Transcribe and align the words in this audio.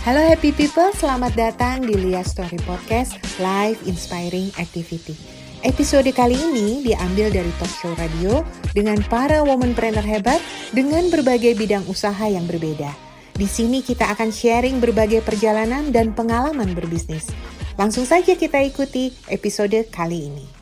Halo 0.00 0.16
happy 0.24 0.56
people, 0.56 0.88
selamat 0.96 1.36
datang 1.36 1.84
di 1.84 1.92
Lia 1.92 2.24
Story 2.24 2.56
Podcast 2.64 3.20
Live 3.36 3.84
Inspiring 3.84 4.48
Activity. 4.56 5.12
Episode 5.60 6.08
kali 6.16 6.40
ini 6.40 6.80
diambil 6.80 7.28
dari 7.28 7.52
talk 7.60 7.68
show 7.68 7.92
radio 8.00 8.40
dengan 8.72 8.96
para 9.12 9.44
womanpreneur 9.44 10.00
hebat 10.00 10.40
dengan 10.72 11.04
berbagai 11.12 11.52
bidang 11.52 11.84
usaha 11.84 12.24
yang 12.24 12.48
berbeda. 12.48 12.88
Di 13.36 13.44
sini 13.44 13.84
kita 13.84 14.08
akan 14.16 14.32
sharing 14.32 14.80
berbagai 14.80 15.20
perjalanan 15.20 15.92
dan 15.92 16.16
pengalaman 16.16 16.72
berbisnis. 16.72 17.28
Langsung 17.76 18.08
saja 18.08 18.32
kita 18.32 18.56
ikuti 18.64 19.12
episode 19.28 19.84
kali 19.92 20.32
ini. 20.32 20.59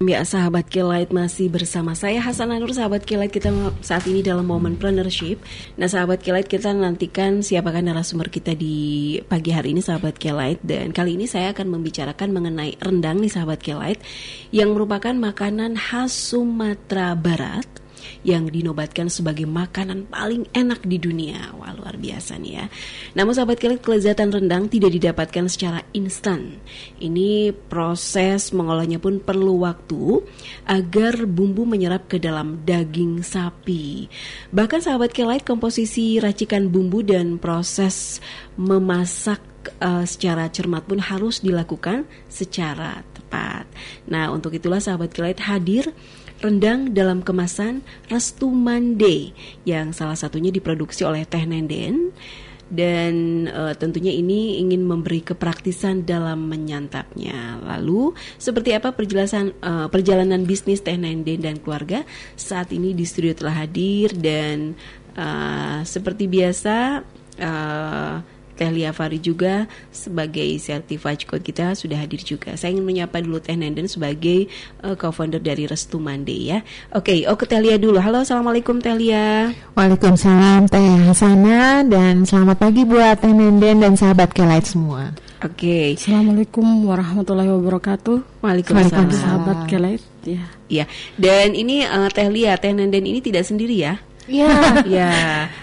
Ya, 0.00 0.24
sahabat 0.24 0.72
Kelight 0.72 1.12
masih 1.12 1.52
bersama 1.52 1.92
saya 1.92 2.24
Hasan 2.24 2.48
Anur, 2.48 2.72
sahabat 2.72 3.04
Kelight 3.04 3.36
kita 3.36 3.52
saat 3.84 4.08
ini 4.08 4.24
dalam 4.24 4.48
momen 4.48 4.72
Momentpreneurship. 4.80 5.44
Nah, 5.76 5.92
sahabat 5.92 6.24
Kelight 6.24 6.48
kita 6.48 6.72
nantikan 6.72 7.44
siapakah 7.44 7.84
narasumber 7.84 8.32
kita 8.32 8.56
di 8.56 9.20
pagi 9.28 9.52
hari 9.52 9.76
ini, 9.76 9.84
sahabat 9.84 10.16
Kelight. 10.16 10.64
Dan 10.64 10.96
kali 10.96 11.20
ini 11.20 11.28
saya 11.28 11.52
akan 11.52 11.76
membicarakan 11.76 12.32
mengenai 12.32 12.80
rendang 12.80 13.20
nih, 13.20 13.28
sahabat 13.28 13.60
Kelight, 13.60 14.00
yang 14.56 14.72
merupakan 14.72 15.12
makanan 15.12 15.76
khas 15.76 16.16
Sumatera 16.16 17.12
Barat 17.12 17.79
yang 18.22 18.48
dinobatkan 18.48 19.08
sebagai 19.08 19.44
makanan 19.48 20.10
paling 20.10 20.48
enak 20.52 20.84
di 20.84 21.00
dunia. 21.00 21.52
Wah, 21.56 21.72
luar 21.74 21.96
biasa 21.96 22.36
nih 22.40 22.52
ya. 22.52 22.66
Namun 23.16 23.32
sahabat 23.36 23.58
kalian, 23.60 23.80
kelezatan 23.80 24.30
rendang 24.30 24.68
tidak 24.68 24.92
didapatkan 24.94 25.46
secara 25.48 25.80
instan. 25.96 26.60
Ini 27.00 27.54
proses 27.68 28.52
mengolahnya 28.52 29.00
pun 29.00 29.18
perlu 29.22 29.64
waktu 29.64 30.24
agar 30.68 31.24
bumbu 31.24 31.64
menyerap 31.64 32.06
ke 32.10 32.20
dalam 32.20 32.62
daging 32.62 33.24
sapi. 33.24 34.06
Bahkan 34.50 34.80
sahabat 34.84 35.12
kelait 35.16 35.44
komposisi 35.44 36.20
racikan 36.20 36.68
bumbu 36.68 37.02
dan 37.04 37.40
proses 37.40 38.20
memasak 38.56 39.40
uh, 39.80 40.04
secara 40.08 40.48
cermat 40.48 40.84
pun 40.88 41.00
harus 41.00 41.44
dilakukan 41.44 42.08
secara 42.26 43.04
tepat. 43.12 43.68
Nah, 44.08 44.32
untuk 44.32 44.56
itulah 44.56 44.80
sahabat 44.80 45.12
kelait 45.12 45.38
hadir 45.40 45.92
rendang 46.40 46.96
dalam 46.96 47.20
kemasan 47.20 47.84
Restu 48.08 48.48
Mande 48.48 49.36
yang 49.68 49.92
salah 49.92 50.16
satunya 50.16 50.48
diproduksi 50.48 51.04
oleh 51.04 51.28
Teh 51.28 51.44
Nenden 51.44 52.16
dan 52.70 53.44
uh, 53.50 53.74
tentunya 53.74 54.14
ini 54.14 54.62
ingin 54.62 54.86
memberi 54.86 55.20
kepraktisan 55.20 56.06
dalam 56.06 56.46
menyantapnya. 56.46 57.58
Lalu 57.66 58.14
seperti 58.38 58.72
apa 58.72 58.94
perjelasan 58.94 59.52
uh, 59.60 59.86
perjalanan 59.90 60.46
bisnis 60.46 60.80
Teh 60.80 60.94
Nenden 60.96 61.42
dan 61.42 61.58
keluarga 61.58 62.06
saat 62.38 62.70
ini 62.70 62.94
di 62.94 63.02
studio 63.04 63.34
telah 63.34 63.66
hadir 63.66 64.14
dan 64.14 64.78
uh, 65.18 65.82
seperti 65.82 66.30
biasa 66.30 67.02
uh, 67.42 68.39
Teh 68.60 68.68
Lia 68.68 68.92
Fari 68.92 69.16
juga 69.24 69.64
sebagai 69.88 70.44
certified 70.60 71.24
coach 71.24 71.40
kita 71.40 71.72
sudah 71.72 71.96
hadir 71.96 72.20
juga. 72.20 72.52
Saya 72.60 72.76
ingin 72.76 72.84
menyapa 72.84 73.24
dulu 73.24 73.40
Teh 73.40 73.56
Nenden 73.56 73.88
sebagai 73.88 74.52
uh, 74.84 74.92
co-founder 75.00 75.40
dari 75.40 75.64
Restu 75.64 75.96
Mande 75.96 76.36
ya. 76.36 76.60
Oke, 76.92 77.24
okay, 77.24 77.32
oh 77.32 77.40
ke 77.40 77.48
Teh 77.48 77.56
Lia 77.56 77.80
dulu. 77.80 77.96
Halo, 77.96 78.20
Assalamualaikum 78.20 78.76
Teh 78.84 78.92
Lia. 78.92 79.48
Waalaikumsalam 79.72 80.68
Teh 80.68 81.08
Hasana 81.08 81.88
dan 81.88 82.28
selamat 82.28 82.60
pagi 82.60 82.84
buat 82.84 83.24
Teh 83.24 83.32
Nenden 83.32 83.80
dan 83.80 83.96
sahabat 83.96 84.36
Kelight 84.36 84.68
semua. 84.68 85.16
Oke. 85.40 85.56
Okay. 85.56 85.86
Assalamualaikum 85.96 86.84
warahmatullahi 86.84 87.48
wabarakatuh. 87.48 88.44
Waalaikumsalam. 88.44 89.08
Sahabat 89.08 89.72
Kelight. 89.72 90.04
Ya. 90.28 90.44
Iya. 90.68 90.84
Dan 91.16 91.56
ini 91.56 91.80
uh, 91.88 92.12
Teh 92.12 92.28
Lia, 92.28 92.60
Teh 92.60 92.76
Nenden 92.76 93.08
ini 93.08 93.24
tidak 93.24 93.48
sendiri 93.48 93.72
ya. 93.72 93.96
Iya. 94.30 94.48
ya. 95.02 95.12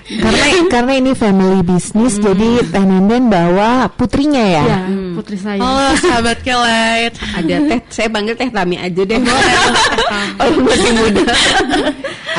karena 0.07 0.45
karena 0.67 0.93
ini 0.99 1.11
family 1.15 1.63
business 1.63 2.19
hmm. 2.19 2.23
jadi 2.27 2.49
Teh 2.67 2.83
Nenden 2.83 3.31
bawa 3.31 3.87
putrinya 3.95 4.43
ya. 4.43 4.63
Iya, 4.67 4.79
hmm. 4.91 5.13
putri 5.15 5.37
saya. 5.39 5.59
Oh, 5.63 5.91
sahabat 5.95 6.43
kelet. 6.43 7.15
Ada 7.15 7.55
Teh, 7.63 7.79
saya 7.87 8.07
panggil 8.11 8.35
Teh 8.35 8.51
Tami 8.51 8.75
aja 8.75 9.01
deh. 9.07 9.19
oh, 10.43 10.49
masih 10.67 10.91
muda. 10.99 11.23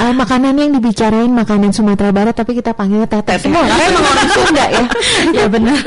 uh, 0.01 0.13
makanan 0.21 0.55
yang 0.61 0.71
dibicarain 0.77 1.33
makanan 1.33 1.73
Sumatera 1.73 2.13
Barat 2.13 2.37
tapi 2.37 2.53
kita 2.53 2.77
panggilnya 2.77 3.09
Teh 3.09 3.25
Teh 3.25 3.41
semua 3.41 3.65
karena 3.65 3.85
emang 3.89 4.05
orang 4.05 4.29
Sunda 4.29 4.65
ya. 4.69 4.85
ya 5.33 5.47
benar. 5.49 5.81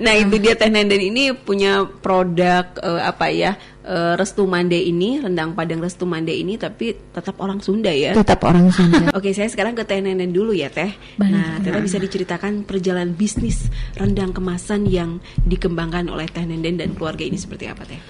nah, 0.00 0.14
itu 0.16 0.36
dia 0.40 0.54
Teh 0.56 0.72
Nenden 0.72 1.00
ini 1.04 1.36
punya 1.36 1.84
produk 1.84 2.64
uh, 2.80 3.00
apa 3.04 3.28
ya? 3.28 3.52
Uh, 3.84 4.14
Restu 4.16 4.48
Mande 4.48 4.76
ini, 4.80 5.20
rendang 5.20 5.52
Padang 5.52 5.84
Restu 5.84 6.08
Mande 6.08 6.32
ini 6.32 6.56
tapi 6.56 6.96
tetap 7.12 7.38
orang 7.38 7.60
Sunda 7.60 7.92
ya. 7.92 8.16
Tetap 8.16 8.40
orang 8.42 8.72
Sunda. 8.72 9.12
Oke, 9.18 9.30
saya 9.36 9.46
sekarang 9.46 9.76
ke 9.76 9.84
Teh 9.84 10.00
Nenen 10.00 10.32
dulu 10.32 10.56
ya, 10.56 10.72
Teh. 10.72 10.90
Baik, 11.20 11.30
nah, 11.30 11.60
Teh 11.60 11.70
bisa 11.84 12.00
diceritakan 12.00 12.64
perjalanan 12.64 13.12
bisnis 13.12 13.68
rendang 13.94 14.32
kemasan 14.32 14.88
yang 14.88 15.20
dikembangkan 15.44 16.08
oleh 16.08 16.26
Teh 16.26 16.44
Nenen 16.44 16.80
dan 16.80 16.96
keluarga 16.96 17.22
ini 17.22 17.36
seperti 17.36 17.68
apa, 17.68 17.84
Teh? 17.84 18.00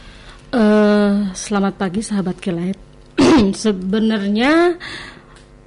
Uh, 0.55 1.35
selamat 1.35 1.75
pagi 1.75 2.01
sahabat 2.01 2.39
Kilat. 2.39 2.79
Sebenarnya 3.67 4.79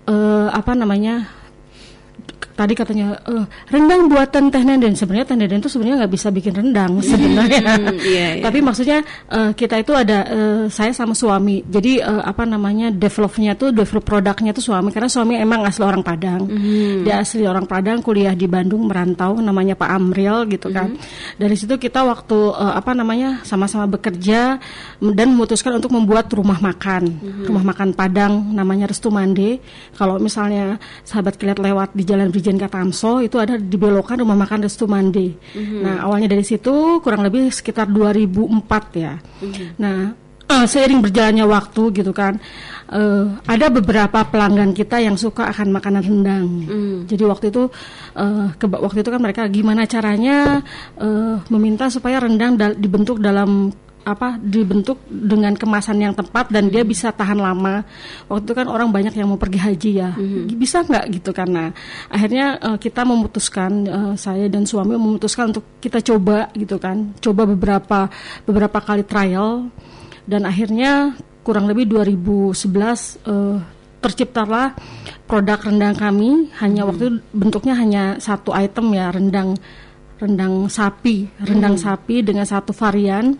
uh, 0.07 0.47
apa 0.51 0.71
namanya? 0.73 1.37
Tadi 2.57 2.73
katanya 2.73 3.21
uh, 3.29 3.45
rendang 3.69 4.09
buatan 4.09 4.49
Teh 4.49 4.65
Nenden 4.65 4.97
sebenarnya 4.97 5.29
Teh 5.29 5.37
Nenden 5.37 5.61
itu 5.61 5.69
sebenarnya 5.69 6.03
nggak 6.03 6.13
bisa 6.17 6.27
bikin 6.33 6.57
rendang 6.57 6.97
sebenarnya 7.05 7.61
mm, 7.77 7.97
yeah, 8.01 8.31
yeah. 8.41 8.43
tapi 8.49 8.65
maksudnya 8.65 9.05
uh, 9.29 9.53
kita 9.53 9.77
itu 9.85 9.93
ada 9.93 10.25
uh, 10.25 10.63
saya 10.65 10.89
sama 10.89 11.13
suami 11.13 11.61
jadi 11.69 12.01
uh, 12.01 12.25
apa 12.25 12.49
namanya 12.49 12.89
developnya 12.89 13.53
tuh 13.53 13.69
develop 13.69 14.01
produknya 14.01 14.57
tuh 14.57 14.65
suami 14.65 14.89
karena 14.89 15.05
suami 15.05 15.37
emang 15.37 15.61
asli 15.69 15.85
orang 15.85 16.01
Padang 16.01 16.49
mm. 16.49 17.05
dia 17.05 17.21
asli 17.21 17.45
orang 17.45 17.69
Padang 17.69 18.01
kuliah 18.01 18.33
di 18.33 18.49
Bandung 18.49 18.89
merantau 18.89 19.37
namanya 19.37 19.77
Pak 19.77 19.89
Amril 19.93 20.49
gitu 20.49 20.73
kan 20.73 20.97
mm. 20.97 21.37
dari 21.37 21.53
situ 21.53 21.77
kita 21.77 22.01
waktu 22.09 22.57
uh, 22.57 22.73
apa 22.73 22.97
namanya 22.97 23.45
sama-sama 23.45 23.85
bekerja 23.85 24.57
dan 24.97 25.27
memutuskan 25.29 25.77
untuk 25.77 25.93
membuat 25.93 26.25
rumah 26.33 26.57
makan 26.57 27.05
mm. 27.05 27.45
rumah 27.45 27.61
makan 27.61 27.93
Padang 27.93 28.49
namanya 28.49 28.89
Restu 28.89 29.13
Mande 29.13 29.61
kalau 29.93 30.17
misalnya 30.17 30.81
sahabat 31.05 31.37
kalian 31.37 31.61
lewat 31.61 31.93
di 31.93 32.01
jalan 32.01 32.33
Bridge 32.33 32.46
Brigjen 32.47 32.63
Katamso 32.63 33.19
itu 33.19 33.35
ada 33.43 33.59
di 33.59 33.75
belokan 33.75 34.23
rumah 34.23 34.39
makan 34.39 34.63
Restu 34.63 34.87
Mande. 34.87 35.35
Mm-hmm. 35.35 35.83
Nah 35.83 36.07
awalnya 36.07 36.31
dari 36.31 36.47
situ 36.47 37.03
kurang 37.03 37.27
lebih 37.27 37.51
sekitar 37.51 37.91
2004 37.91 39.03
ya. 39.03 39.19
Mm-hmm. 39.19 39.67
Nah 39.83 40.15
uh, 40.47 40.63
seiring 40.63 41.03
berjalannya 41.03 41.43
waktu 41.43 41.83
gitu 41.91 42.15
kan 42.15 42.39
uh, 42.87 43.35
ada 43.43 43.67
beberapa 43.67 44.23
pelanggan 44.23 44.71
kita 44.71 45.03
yang 45.03 45.19
suka 45.19 45.51
akan 45.51 45.75
makanan 45.75 46.07
rendang. 46.07 46.47
Mm. 46.71 46.97
Jadi 47.11 47.23
waktu 47.27 47.45
itu 47.51 47.67
uh, 48.15 48.47
ke, 48.55 48.65
waktu 48.71 49.03
itu 49.03 49.09
kan 49.11 49.19
mereka 49.19 49.43
gimana 49.51 49.83
caranya 49.83 50.63
uh, 51.03 51.43
meminta 51.51 51.91
supaya 51.91 52.23
rendang 52.23 52.55
da- 52.55 52.79
dibentuk 52.79 53.19
dalam 53.19 53.75
apa 54.07 54.39
dibentuk 54.39 55.03
dengan 55.11 55.51
kemasan 55.51 55.99
yang 55.99 56.15
tepat 56.15 56.47
dan 56.47 56.71
dia 56.71 56.87
bisa 56.87 57.11
tahan 57.11 57.35
lama. 57.35 57.83
Waktu 58.31 58.43
itu 58.47 58.53
kan 58.55 58.67
orang 58.71 58.87
banyak 58.87 59.11
yang 59.19 59.27
mau 59.27 59.35
pergi 59.35 59.59
haji 59.59 59.91
ya, 59.99 60.15
mm-hmm. 60.15 60.55
bisa 60.55 60.87
nggak 60.87 61.05
gitu 61.19 61.35
karena 61.35 61.75
akhirnya 62.07 62.55
uh, 62.63 62.77
kita 62.79 63.03
memutuskan 63.03 63.71
uh, 63.83 64.13
saya 64.15 64.47
dan 64.47 64.63
suami 64.63 64.95
memutuskan 64.95 65.51
untuk 65.51 65.67
kita 65.83 65.99
coba 65.99 66.47
gitu 66.55 66.79
kan, 66.79 67.11
coba 67.19 67.43
beberapa 67.43 68.07
beberapa 68.47 68.79
kali 68.79 69.03
trial 69.03 69.67
dan 70.23 70.47
akhirnya 70.47 71.19
kurang 71.43 71.67
lebih 71.67 71.87
2011 71.91 73.27
uh, 73.27 73.59
terciptalah 74.03 74.77
produk 75.25 75.59
rendang 75.59 75.95
kami 75.97 76.51
hanya 76.63 76.85
hmm. 76.85 76.89
waktu 76.91 77.03
itu 77.03 77.15
bentuknya 77.33 77.73
hanya 77.75 78.03
satu 78.21 78.53
item 78.53 78.93
ya 78.93 79.09
rendang 79.11 79.57
rendang 80.17 80.69
sapi 80.69 81.29
rendang 81.41 81.75
hmm. 81.77 81.83
sapi 81.83 82.15
dengan 82.25 82.45
satu 82.45 82.73
varian 82.73 83.37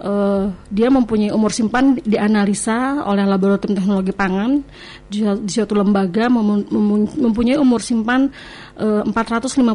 uh, 0.00 0.48
dia 0.72 0.88
mempunyai 0.88 1.34
umur 1.34 1.52
simpan 1.52 1.98
dianalisa 2.00 3.04
oleh 3.04 3.26
laboratorium 3.26 3.76
teknologi 3.76 4.12
pangan 4.14 4.64
di, 5.10 5.24
di 5.24 5.50
suatu 5.52 5.76
lembaga 5.76 6.30
mem, 6.32 6.64
mem, 6.70 7.04
mempunyai 7.28 7.58
umur 7.60 7.84
simpan 7.84 8.32
uh, 8.80 9.04
459 9.04 9.68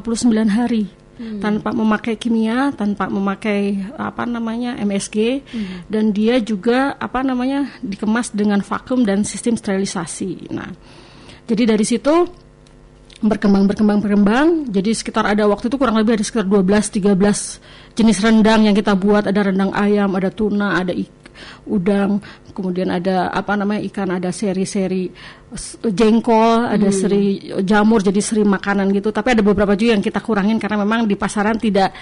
hari 0.50 0.88
hmm. 1.18 1.42
tanpa 1.42 1.74
memakai 1.74 2.16
kimia, 2.16 2.72
tanpa 2.74 3.10
memakai 3.10 3.94
apa 3.98 4.24
namanya 4.24 4.78
MSG 4.80 5.44
hmm. 5.44 5.90
dan 5.90 6.14
dia 6.14 6.40
juga 6.40 6.96
apa 6.98 7.26
namanya 7.26 7.68
dikemas 7.82 8.32
dengan 8.32 8.62
vakum 8.62 9.04
dan 9.04 9.26
sistem 9.26 9.58
sterilisasi. 9.58 10.54
Nah, 10.54 10.70
jadi 11.50 11.76
dari 11.76 11.86
situ 11.86 12.47
berkembang 13.18 13.66
berkembang 13.66 13.98
berkembang 13.98 14.48
jadi 14.70 14.94
sekitar 14.94 15.26
ada 15.26 15.50
waktu 15.50 15.74
itu 15.74 15.78
kurang 15.82 15.98
lebih 15.98 16.22
ada 16.22 16.26
sekitar 16.26 16.46
12 16.46 17.18
13 17.18 17.98
jenis 17.98 18.18
rendang 18.22 18.70
yang 18.70 18.78
kita 18.78 18.94
buat. 18.94 19.26
Ada 19.26 19.50
rendang 19.50 19.74
ayam 19.74 20.14
ada 20.14 20.30
tuna 20.30 20.78
ada 20.78 20.94
ik 20.94 21.10
udang 21.70 22.18
kemudian 22.50 22.90
ada 22.90 23.30
apa 23.30 23.54
namanya 23.54 23.86
ikan 23.86 24.10
ada 24.10 24.34
seri-seri 24.34 25.14
jengkol 25.86 26.66
ada 26.66 26.90
hmm. 26.90 26.98
seri 26.98 27.26
jamur 27.62 28.02
jadi 28.06 28.22
seri 28.22 28.46
makanan 28.46 28.94
gitu. 28.94 29.10
Tapi 29.10 29.34
ada 29.34 29.42
beberapa 29.42 29.74
juga 29.74 29.98
yang 29.98 30.06
kita 30.06 30.22
kurangin 30.22 30.62
karena 30.62 30.82
memang 30.86 31.10
di 31.10 31.18
pasaran 31.18 31.58
tidak 31.58 31.94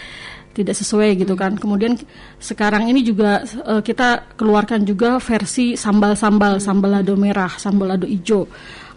tidak 0.55 0.75
sesuai 0.75 1.19
gitu 1.19 1.35
kan. 1.35 1.59
Kemudian 1.59 1.99
sekarang 2.39 2.87
ini 2.87 3.03
juga 3.03 3.43
uh, 3.43 3.83
kita 3.83 4.35
keluarkan 4.39 4.87
juga 4.87 5.19
versi 5.19 5.75
sambal-sambal, 5.75 6.63
sambal 6.63 6.99
lado 6.99 7.15
merah, 7.19 7.51
sambal 7.59 7.95
lado 7.95 8.07
hijau 8.07 8.47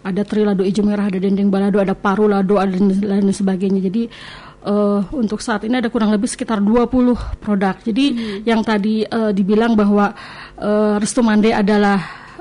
ada 0.03 0.21
trilado 0.23 0.63
hijau 0.63 0.83
merah, 0.85 1.07
ada 1.07 1.19
dendeng 1.19 1.51
balado, 1.51 1.79
ada 1.79 1.95
paru 1.95 2.27
lado, 2.31 2.55
ada 2.59 2.71
dan 2.71 2.95
lain 2.99 3.31
sebagainya. 3.35 3.79
Jadi 3.85 4.07
uh, 4.65 4.99
untuk 5.15 5.39
saat 5.39 5.63
ini 5.63 5.79
ada 5.79 5.87
kurang 5.87 6.11
lebih 6.11 6.27
sekitar 6.27 6.59
20 6.59 7.39
produk. 7.39 7.75
Jadi 7.83 8.05
hmm. 8.11 8.39
yang 8.43 8.61
tadi 8.65 9.05
uh, 9.07 9.31
dibilang 9.31 9.75
bahwa 9.75 10.11
uh, 10.59 10.95
Restu 10.99 11.23
Mande 11.23 11.53
adalah 11.55 11.99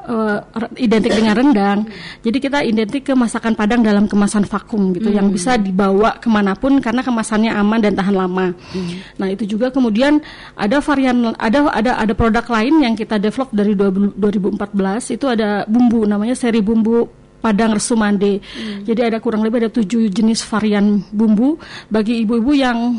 uh, 0.09 0.39
identik 0.81 1.13
dengan 1.13 1.35
rendang. 1.41 1.79
Jadi 2.25 2.39
kita 2.41 2.59
identik 2.65 3.07
ke 3.07 3.15
masakan 3.15 3.55
Padang 3.55 3.85
dalam 3.85 4.09
kemasan 4.09 4.49
vakum 4.49 4.97
gitu, 4.97 5.13
hmm. 5.13 5.17
yang 5.19 5.29
bisa 5.29 5.61
dibawa 5.61 6.17
ke 6.19 6.27
mana 6.33 6.57
pun 6.57 6.81
karena 6.81 7.05
kemasannya 7.05 7.53
aman 7.53 7.79
dan 7.83 7.93
tahan 7.95 8.17
lama. 8.17 8.57
Hmm. 8.73 8.91
Nah 9.21 9.29
itu 9.29 9.45
juga 9.45 9.69
kemudian 9.69 10.19
ada 10.57 10.81
varian, 10.81 11.37
ada 11.37 11.69
ada 11.71 11.93
ada 12.01 12.13
produk 12.17 12.45
lain 12.49 12.75
yang 12.83 12.95
kita 12.97 13.21
develop 13.21 13.53
dari 13.53 13.77
2014 13.77 15.15
itu 15.15 15.27
ada 15.29 15.69
bumbu 15.69 16.09
namanya 16.09 16.35
seri 16.35 16.65
bumbu 16.65 17.18
Padang 17.39 17.79
Resumande. 17.79 18.43
Hmm. 18.43 18.83
Jadi 18.83 19.01
ada 19.15 19.19
kurang 19.23 19.47
lebih 19.47 19.63
ada 19.67 19.71
tujuh 19.71 20.11
jenis 20.11 20.43
varian 20.47 21.03
bumbu 21.15 21.59
bagi 21.87 22.27
ibu-ibu 22.27 22.53
yang 22.55 22.99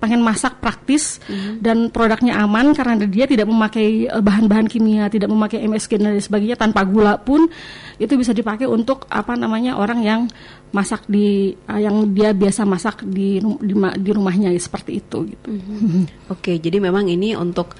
pengen 0.00 0.24
masak 0.24 0.58
praktis 0.64 1.20
mm-hmm. 1.28 1.60
dan 1.60 1.92
produknya 1.92 2.40
aman 2.40 2.72
karena 2.72 2.96
dia 3.04 3.28
tidak 3.28 3.44
memakai 3.44 4.08
uh, 4.08 4.24
bahan-bahan 4.24 4.66
kimia, 4.66 5.12
tidak 5.12 5.28
memakai 5.28 5.60
MSG 5.68 6.00
dan 6.00 6.16
sebagainya 6.16 6.56
tanpa 6.56 6.88
gula 6.88 7.20
pun 7.20 7.46
itu 8.00 8.16
bisa 8.16 8.32
dipakai 8.32 8.64
untuk 8.64 9.04
apa 9.12 9.36
namanya 9.36 9.76
orang 9.76 10.00
yang 10.00 10.20
masak 10.72 11.04
di 11.04 11.52
uh, 11.68 11.76
yang 11.76 12.16
dia 12.16 12.32
biasa 12.32 12.64
masak 12.64 13.04
di 13.04 13.44
di, 13.60 13.74
di 13.76 14.10
rumahnya 14.10 14.48
seperti 14.56 15.04
itu 15.04 15.28
gitu. 15.28 15.52
Mm-hmm. 15.52 16.32
Oke, 16.32 16.56
jadi 16.56 16.80
memang 16.80 17.04
ini 17.04 17.36
untuk 17.36 17.76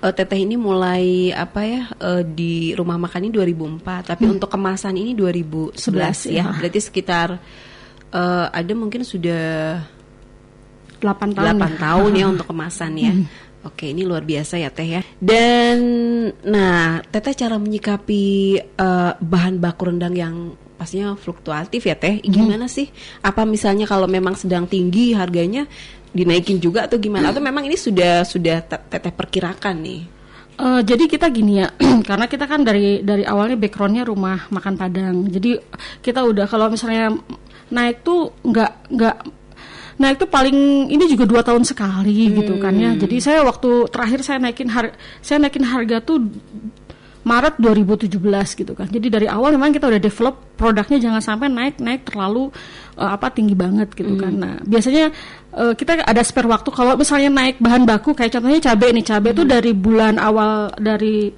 uh, 0.00 0.12
teteh 0.12 0.42
ini 0.42 0.56
mulai 0.56 1.30
apa 1.32 1.60
ya 1.64 1.82
uh, 2.00 2.22
di 2.24 2.72
rumah 2.74 2.96
makan 2.96 3.28
ini 3.28 3.32
2004, 3.32 4.10
tapi 4.16 4.24
hmm. 4.26 4.34
untuk 4.36 4.48
kemasan 4.48 4.96
ini 4.96 5.12
2011 5.12 5.76
11, 5.76 6.32
ya. 6.32 6.44
ya. 6.44 6.44
Berarti 6.56 6.80
sekitar 6.80 7.28
uh, 8.12 8.46
ada 8.50 8.72
mungkin 8.74 9.04
sudah 9.06 9.78
8 11.00 11.36
tahun 11.36 11.56
8 11.56 11.60
ya. 11.60 11.68
tahun 11.80 12.10
ya 12.16 12.26
untuk 12.36 12.46
kemasan 12.48 12.92
ya 12.96 13.14
hmm. 13.14 13.48
Oke, 13.60 13.92
ini 13.92 14.08
luar 14.08 14.24
biasa 14.24 14.56
ya 14.56 14.72
Teh 14.72 14.88
ya. 14.88 15.02
Dan 15.20 15.78
nah, 16.48 17.04
Teteh 17.04 17.36
cara 17.36 17.60
menyikapi 17.60 18.56
uh, 18.80 19.12
bahan 19.20 19.60
baku 19.60 19.92
rendang 19.92 20.16
yang 20.16 20.56
pastinya 20.80 21.12
fluktuatif 21.12 21.84
ya 21.84 21.92
Teh. 21.92 22.24
Hmm. 22.24 22.32
Gimana 22.32 22.64
hmm. 22.64 22.72
sih? 22.72 22.88
Apa 23.20 23.44
misalnya 23.44 23.84
kalau 23.84 24.08
memang 24.08 24.32
sedang 24.32 24.64
tinggi 24.64 25.12
harganya 25.12 25.68
dinaikin 26.10 26.58
juga 26.58 26.86
atau 26.86 26.98
gimana? 26.98 27.30
Atau 27.30 27.42
memang 27.42 27.66
ini 27.66 27.78
sudah 27.78 28.26
sudah 28.26 28.62
Teteh 28.66 29.14
perkirakan 29.14 29.76
nih? 29.82 30.02
Uh, 30.60 30.84
jadi 30.84 31.08
kita 31.08 31.32
gini 31.32 31.64
ya, 31.64 31.72
karena 32.08 32.28
kita 32.28 32.44
kan 32.44 32.60
dari 32.60 33.00
dari 33.00 33.24
awalnya 33.24 33.56
backgroundnya 33.56 34.04
rumah 34.04 34.50
makan 34.52 34.74
Padang. 34.76 35.24
Jadi 35.32 35.56
kita 36.04 36.20
udah 36.20 36.44
kalau 36.44 36.68
misalnya 36.68 37.16
naik 37.72 38.04
tuh 38.04 38.34
nggak 38.44 38.72
nggak 38.92 39.16
Nah 40.00 40.16
itu 40.16 40.24
paling 40.24 40.88
ini 40.88 41.04
juga 41.12 41.28
dua 41.28 41.44
tahun 41.44 41.60
sekali 41.68 42.32
hmm. 42.32 42.34
gitu 42.40 42.54
kan 42.56 42.72
ya. 42.72 42.96
Jadi 42.96 43.20
saya 43.20 43.44
waktu 43.44 43.84
terakhir 43.92 44.24
saya 44.24 44.40
naikin 44.40 44.72
harga 44.72 44.96
saya 45.20 45.44
naikin 45.44 45.60
harga 45.60 46.00
tuh 46.00 46.24
Maret 47.20 47.60
2017 47.60 48.16
gitu 48.56 48.72
kan. 48.72 48.88
Jadi 48.88 49.06
dari 49.12 49.26
awal 49.28 49.52
memang 49.52 49.76
kita 49.76 49.92
udah 49.92 50.00
develop 50.00 50.56
produknya 50.56 50.96
jangan 50.96 51.20
sampai 51.20 51.52
naik 51.52 51.76
naik 51.76 52.08
terlalu 52.08 52.48
uh, 52.96 53.10
apa 53.12 53.28
tinggi 53.28 53.52
banget 53.52 53.92
gitu 53.92 54.16
kan. 54.16 54.32
hmm. 54.32 54.40
kan. 54.40 54.48
Nah 54.48 54.54
biasanya 54.64 55.12
uh, 55.52 55.72
kita 55.76 56.00
ada 56.00 56.22
spare 56.24 56.48
waktu 56.48 56.72
kalau 56.72 56.96
misalnya 56.96 57.28
naik 57.28 57.60
bahan 57.60 57.84
baku 57.84 58.16
kayak 58.16 58.32
contohnya 58.32 58.72
cabai 58.72 58.96
nih 58.96 59.04
cabai 59.04 59.30
itu 59.36 59.44
hmm. 59.44 59.52
dari 59.52 59.72
bulan 59.76 60.14
awal 60.16 60.72
dari 60.80 61.28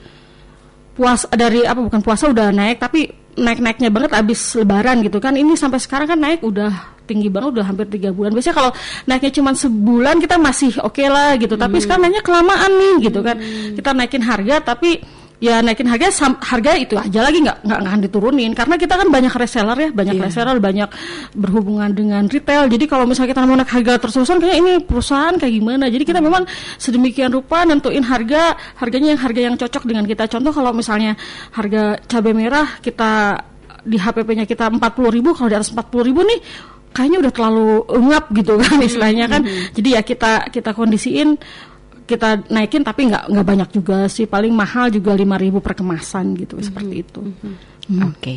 puas 0.92 1.24
dari 1.32 1.64
apa 1.64 1.80
bukan 1.80 2.00
puasa 2.04 2.28
udah 2.28 2.52
naik 2.52 2.78
tapi 2.78 3.08
naik-naiknya 3.32 3.88
banget 3.88 4.12
abis 4.12 4.60
lebaran 4.60 5.00
gitu 5.00 5.16
kan 5.16 5.32
ini 5.32 5.56
sampai 5.56 5.80
sekarang 5.80 6.04
kan 6.04 6.20
naik 6.20 6.44
udah 6.44 7.00
tinggi 7.08 7.32
banget 7.32 7.58
udah 7.58 7.64
hampir 7.64 7.88
tiga 7.88 8.12
bulan 8.12 8.36
biasanya 8.36 8.56
kalau 8.60 8.70
naiknya 9.08 9.32
cuma 9.32 9.50
sebulan 9.56 10.20
kita 10.20 10.36
masih 10.36 10.70
oke 10.84 11.00
okay 11.00 11.08
lah 11.08 11.34
gitu 11.40 11.56
tapi 11.56 11.80
hmm. 11.80 11.82
sekarang 11.82 12.02
naiknya 12.06 12.22
kelamaan 12.22 12.70
nih 12.76 12.94
gitu 13.08 13.20
kan 13.24 13.36
hmm. 13.40 13.74
kita 13.80 13.90
naikin 13.96 14.22
harga 14.22 14.56
tapi 14.76 15.00
ya 15.42 15.58
naikin 15.58 15.90
harga 15.90 16.14
harga 16.38 16.72
itu 16.78 16.94
aja 16.94 17.26
lagi 17.26 17.42
nggak 17.42 17.66
nggak 17.66 17.78
akan 17.82 18.00
diturunin. 18.06 18.54
Karena 18.54 18.78
kita 18.78 18.94
kan 18.94 19.10
banyak 19.10 19.34
reseller 19.34 19.74
ya 19.74 19.90
banyak 19.90 20.14
yeah. 20.14 20.24
reseller 20.30 20.56
banyak 20.62 20.88
berhubungan 21.34 21.90
dengan 21.90 22.22
retail. 22.30 22.70
Jadi 22.70 22.84
kalau 22.86 23.10
misalnya 23.10 23.34
kita 23.34 23.42
mau 23.42 23.58
naik 23.58 23.74
harga 23.74 23.92
terus-terusan 23.98 24.38
kayak 24.38 24.56
ini 24.62 24.72
perusahaan 24.86 25.34
kayak 25.34 25.52
gimana? 25.58 25.90
Jadi 25.90 26.04
kita 26.06 26.22
memang 26.22 26.46
sedemikian 26.78 27.34
rupa 27.34 27.66
nentuin 27.66 28.06
harga 28.06 28.54
harganya 28.78 29.18
yang 29.18 29.20
harga 29.20 29.40
yang 29.42 29.54
cocok 29.58 29.82
dengan 29.82 30.06
kita. 30.06 30.30
Contoh 30.30 30.54
kalau 30.54 30.70
misalnya 30.70 31.18
harga 31.50 31.98
cabai 32.06 32.34
merah 32.38 32.78
kita 32.78 33.42
di 33.82 33.98
HPP-nya 33.98 34.46
kita 34.46 34.70
empat 34.70 34.94
puluh 34.94 35.10
ribu 35.10 35.34
kalau 35.34 35.50
di 35.50 35.58
atas 35.58 35.74
empat 35.74 35.90
puluh 35.90 36.06
ribu 36.06 36.22
nih 36.22 36.38
kayaknya 36.94 37.18
udah 37.18 37.32
terlalu 37.34 37.66
ngap 37.88 38.24
gitu 38.30 38.52
kan 38.62 38.78
istilahnya 38.78 39.26
kan. 39.26 39.42
Mm 39.42 39.50
-hmm. 39.50 39.74
jadi 39.74 39.88
ya 39.98 40.00
kita 40.06 40.32
kita 40.54 40.70
kondisiin 40.70 41.34
kita 42.12 42.44
naikin 42.52 42.84
tapi 42.84 43.08
nggak 43.08 43.32
nggak 43.32 43.46
banyak 43.48 43.68
juga 43.72 44.04
sih 44.12 44.28
paling 44.28 44.52
mahal 44.52 44.92
juga 44.92 45.16
lima 45.16 45.40
ribu 45.40 45.64
per 45.64 45.72
kemasan 45.72 46.36
gitu 46.36 46.60
mm-hmm. 46.60 46.68
seperti 46.68 46.94
itu. 47.00 47.20
Mm-hmm. 47.24 47.54
Hmm. 47.82 48.02
Oke. 48.12 48.20
Okay. 48.20 48.36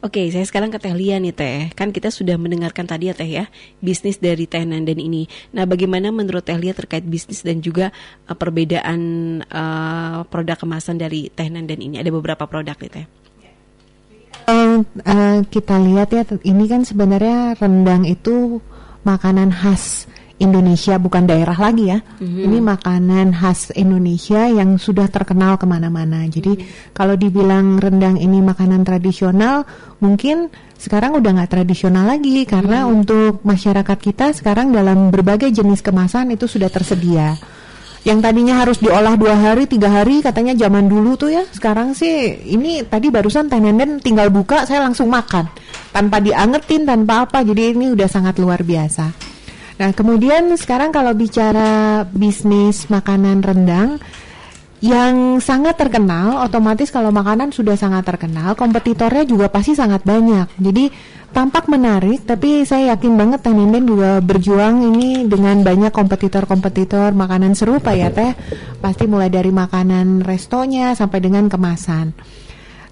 Oke, 0.00 0.32
saya 0.32 0.48
sekarang 0.48 0.72
ke 0.72 0.80
Teh 0.80 0.96
Lia 0.96 1.20
nih 1.20 1.36
Teh. 1.36 1.68
Kan 1.76 1.92
kita 1.92 2.08
sudah 2.08 2.40
mendengarkan 2.40 2.88
tadi 2.88 3.12
ya 3.12 3.14
Teh 3.14 3.28
ya, 3.28 3.44
bisnis 3.84 4.16
dari 4.16 4.48
Teh 4.48 4.64
Nandan 4.64 4.96
ini. 4.96 5.28
Nah, 5.52 5.68
bagaimana 5.68 6.08
menurut 6.08 6.40
Teh 6.40 6.56
Lia 6.56 6.72
terkait 6.72 7.04
bisnis 7.04 7.44
dan 7.44 7.60
juga 7.60 7.92
uh, 8.24 8.32
perbedaan 8.32 9.00
uh, 9.44 10.24
produk 10.24 10.56
kemasan 10.56 10.96
dari 10.96 11.28
Teh 11.28 11.52
Nandan 11.52 11.84
ini? 11.84 12.00
Ada 12.00 12.08
beberapa 12.16 12.48
produk 12.48 12.80
nih 12.80 12.92
Teh. 12.96 13.06
Uh, 14.48 14.80
uh, 15.04 15.44
kita 15.52 15.76
lihat 15.76 16.08
ya, 16.16 16.24
ini 16.48 16.64
kan 16.64 16.80
sebenarnya 16.80 17.60
rendang 17.60 18.08
itu 18.08 18.56
makanan 19.04 19.52
khas 19.52 20.08
Indonesia 20.40 20.96
bukan 20.96 21.28
daerah 21.28 21.54
lagi 21.54 21.92
ya. 21.92 22.00
Mm-hmm. 22.00 22.44
Ini 22.48 22.58
makanan 22.64 23.26
khas 23.36 23.70
Indonesia 23.76 24.48
yang 24.48 24.80
sudah 24.80 25.06
terkenal 25.12 25.60
ke 25.60 25.68
mana-mana. 25.68 26.24
Jadi 26.26 26.56
mm-hmm. 26.56 26.96
kalau 26.96 27.14
dibilang 27.14 27.76
rendang 27.76 28.16
ini 28.16 28.40
makanan 28.40 28.82
tradisional, 28.82 29.68
mungkin 30.00 30.48
sekarang 30.80 31.20
udah 31.20 31.30
nggak 31.36 31.52
tradisional 31.52 32.08
lagi 32.08 32.48
karena 32.48 32.88
mm-hmm. 32.88 32.96
untuk 32.96 33.32
masyarakat 33.44 33.98
kita 34.00 34.32
sekarang 34.32 34.72
dalam 34.72 35.12
berbagai 35.12 35.52
jenis 35.52 35.84
kemasan 35.84 36.32
itu 36.32 36.48
sudah 36.48 36.72
tersedia. 36.72 37.36
Yang 38.00 38.24
tadinya 38.24 38.64
harus 38.64 38.80
diolah 38.80 39.12
dua 39.20 39.36
hari, 39.36 39.68
tiga 39.68 39.92
hari, 39.92 40.24
katanya 40.24 40.56
zaman 40.56 40.88
dulu 40.88 41.20
tuh 41.20 41.36
ya. 41.36 41.44
Sekarang 41.52 41.92
sih 41.92 42.32
ini 42.48 42.80
tadi 42.88 43.12
barusan 43.12 43.52
tenenden 43.52 44.00
tinggal 44.00 44.32
buka, 44.32 44.64
saya 44.64 44.80
langsung 44.80 45.12
makan 45.12 45.44
tanpa 45.92 46.16
diangetin, 46.16 46.88
tanpa 46.88 47.28
apa. 47.28 47.44
Jadi 47.44 47.76
ini 47.76 47.92
udah 47.92 48.08
sangat 48.08 48.40
luar 48.40 48.64
biasa. 48.64 49.29
Nah, 49.80 49.96
kemudian 49.96 50.52
sekarang 50.60 50.92
kalau 50.92 51.16
bicara 51.16 52.04
bisnis 52.12 52.92
makanan 52.92 53.40
rendang 53.40 53.96
yang 54.84 55.40
sangat 55.40 55.80
terkenal, 55.80 56.44
otomatis 56.44 56.92
kalau 56.92 57.08
makanan 57.08 57.48
sudah 57.48 57.80
sangat 57.80 58.04
terkenal, 58.04 58.52
kompetitornya 58.60 59.24
juga 59.24 59.48
pasti 59.48 59.72
sangat 59.72 60.04
banyak. 60.04 60.52
Jadi 60.60 60.92
tampak 61.32 61.68
menarik, 61.72 62.28
tapi 62.28 62.68
saya 62.68 62.92
yakin 62.92 63.12
banget 63.16 63.40
Teh 63.40 63.56
Nenden 63.56 63.88
juga 63.88 64.20
berjuang 64.20 64.84
ini 64.84 65.24
dengan 65.24 65.64
banyak 65.64 65.92
kompetitor-kompetitor 65.96 67.16
makanan 67.16 67.56
serupa 67.56 67.96
ya 67.96 68.12
Teh. 68.12 68.36
Pasti 68.84 69.08
mulai 69.08 69.32
dari 69.32 69.48
makanan 69.48 70.20
restonya 70.28 70.92
sampai 70.92 71.24
dengan 71.24 71.48
kemasan. 71.48 72.12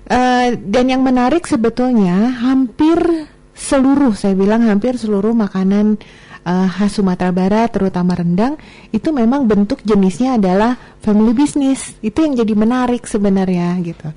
Uh, 0.09 0.57
dan 0.57 0.89
yang 0.89 1.05
menarik 1.05 1.45
sebetulnya 1.45 2.33
hampir 2.33 3.29
seluruh, 3.53 4.17
saya 4.17 4.33
bilang 4.33 4.65
hampir 4.65 4.97
seluruh 4.97 5.37
makanan 5.37 6.01
uh, 6.49 6.69
khas 6.73 6.97
Sumatera 6.97 7.29
Barat 7.29 7.69
terutama 7.69 8.17
rendang 8.17 8.57
itu 8.89 9.13
memang 9.13 9.45
bentuk 9.45 9.85
jenisnya 9.85 10.41
adalah 10.41 10.81
family 11.05 11.37
business. 11.37 11.93
Itu 12.01 12.25
yang 12.25 12.41
jadi 12.41 12.57
menarik 12.57 13.05
sebenarnya 13.05 13.77
gitu. 13.85 14.09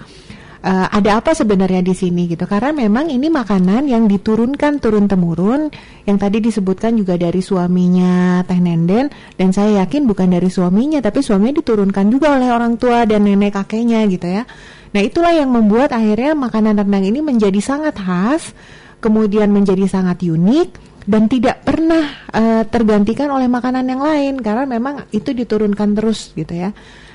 Uh, 0.62 0.86
ada 0.94 1.18
apa 1.18 1.34
sebenarnya 1.34 1.82
di 1.82 1.98
sini 1.98 2.30
gitu? 2.30 2.46
Karena 2.46 2.70
memang 2.70 3.10
ini 3.10 3.34
makanan 3.34 3.90
yang 3.90 4.06
diturunkan 4.06 4.78
turun 4.78 5.10
temurun 5.10 5.74
yang 6.06 6.22
tadi 6.22 6.38
disebutkan 6.38 6.94
juga 6.94 7.18
dari 7.18 7.42
suaminya 7.42 8.46
Teh 8.46 8.62
Nenden. 8.62 9.10
Dan 9.36 9.50
saya 9.52 9.84
yakin 9.84 10.06
bukan 10.06 10.30
dari 10.30 10.54
suaminya 10.54 11.02
tapi 11.02 11.26
suaminya 11.26 11.60
diturunkan 11.60 12.06
juga 12.14 12.38
oleh 12.38 12.54
orang 12.54 12.78
tua 12.78 13.10
dan 13.10 13.26
nenek 13.26 13.58
kakeknya 13.58 14.06
gitu 14.06 14.30
ya. 14.30 14.46
Nah 14.94 15.02
itulah 15.02 15.34
yang 15.34 15.50
membuat 15.50 15.98
akhirnya 15.98 16.38
makanan 16.38 16.78
rendang 16.78 17.06
ini 17.10 17.26
menjadi 17.26 17.58
sangat 17.58 17.98
khas 17.98 18.54
kemudian 19.02 19.50
menjadi 19.50 19.90
sangat 19.90 20.22
unik 20.22 20.90
dan 21.05 21.25
tidak 21.25 21.65
pernah 21.65 22.29
uh, 22.29 22.63
tergantikan 22.70 23.34
oleh 23.34 23.50
makanan 23.50 23.86
yang 23.86 24.01
lain 24.01 24.36
karena 24.39 24.65
memang 24.70 25.10
itu 25.10 25.34
diturunkan 25.34 25.98
terus 25.98 26.34
gitu 26.38 26.53
ya. 26.53 26.70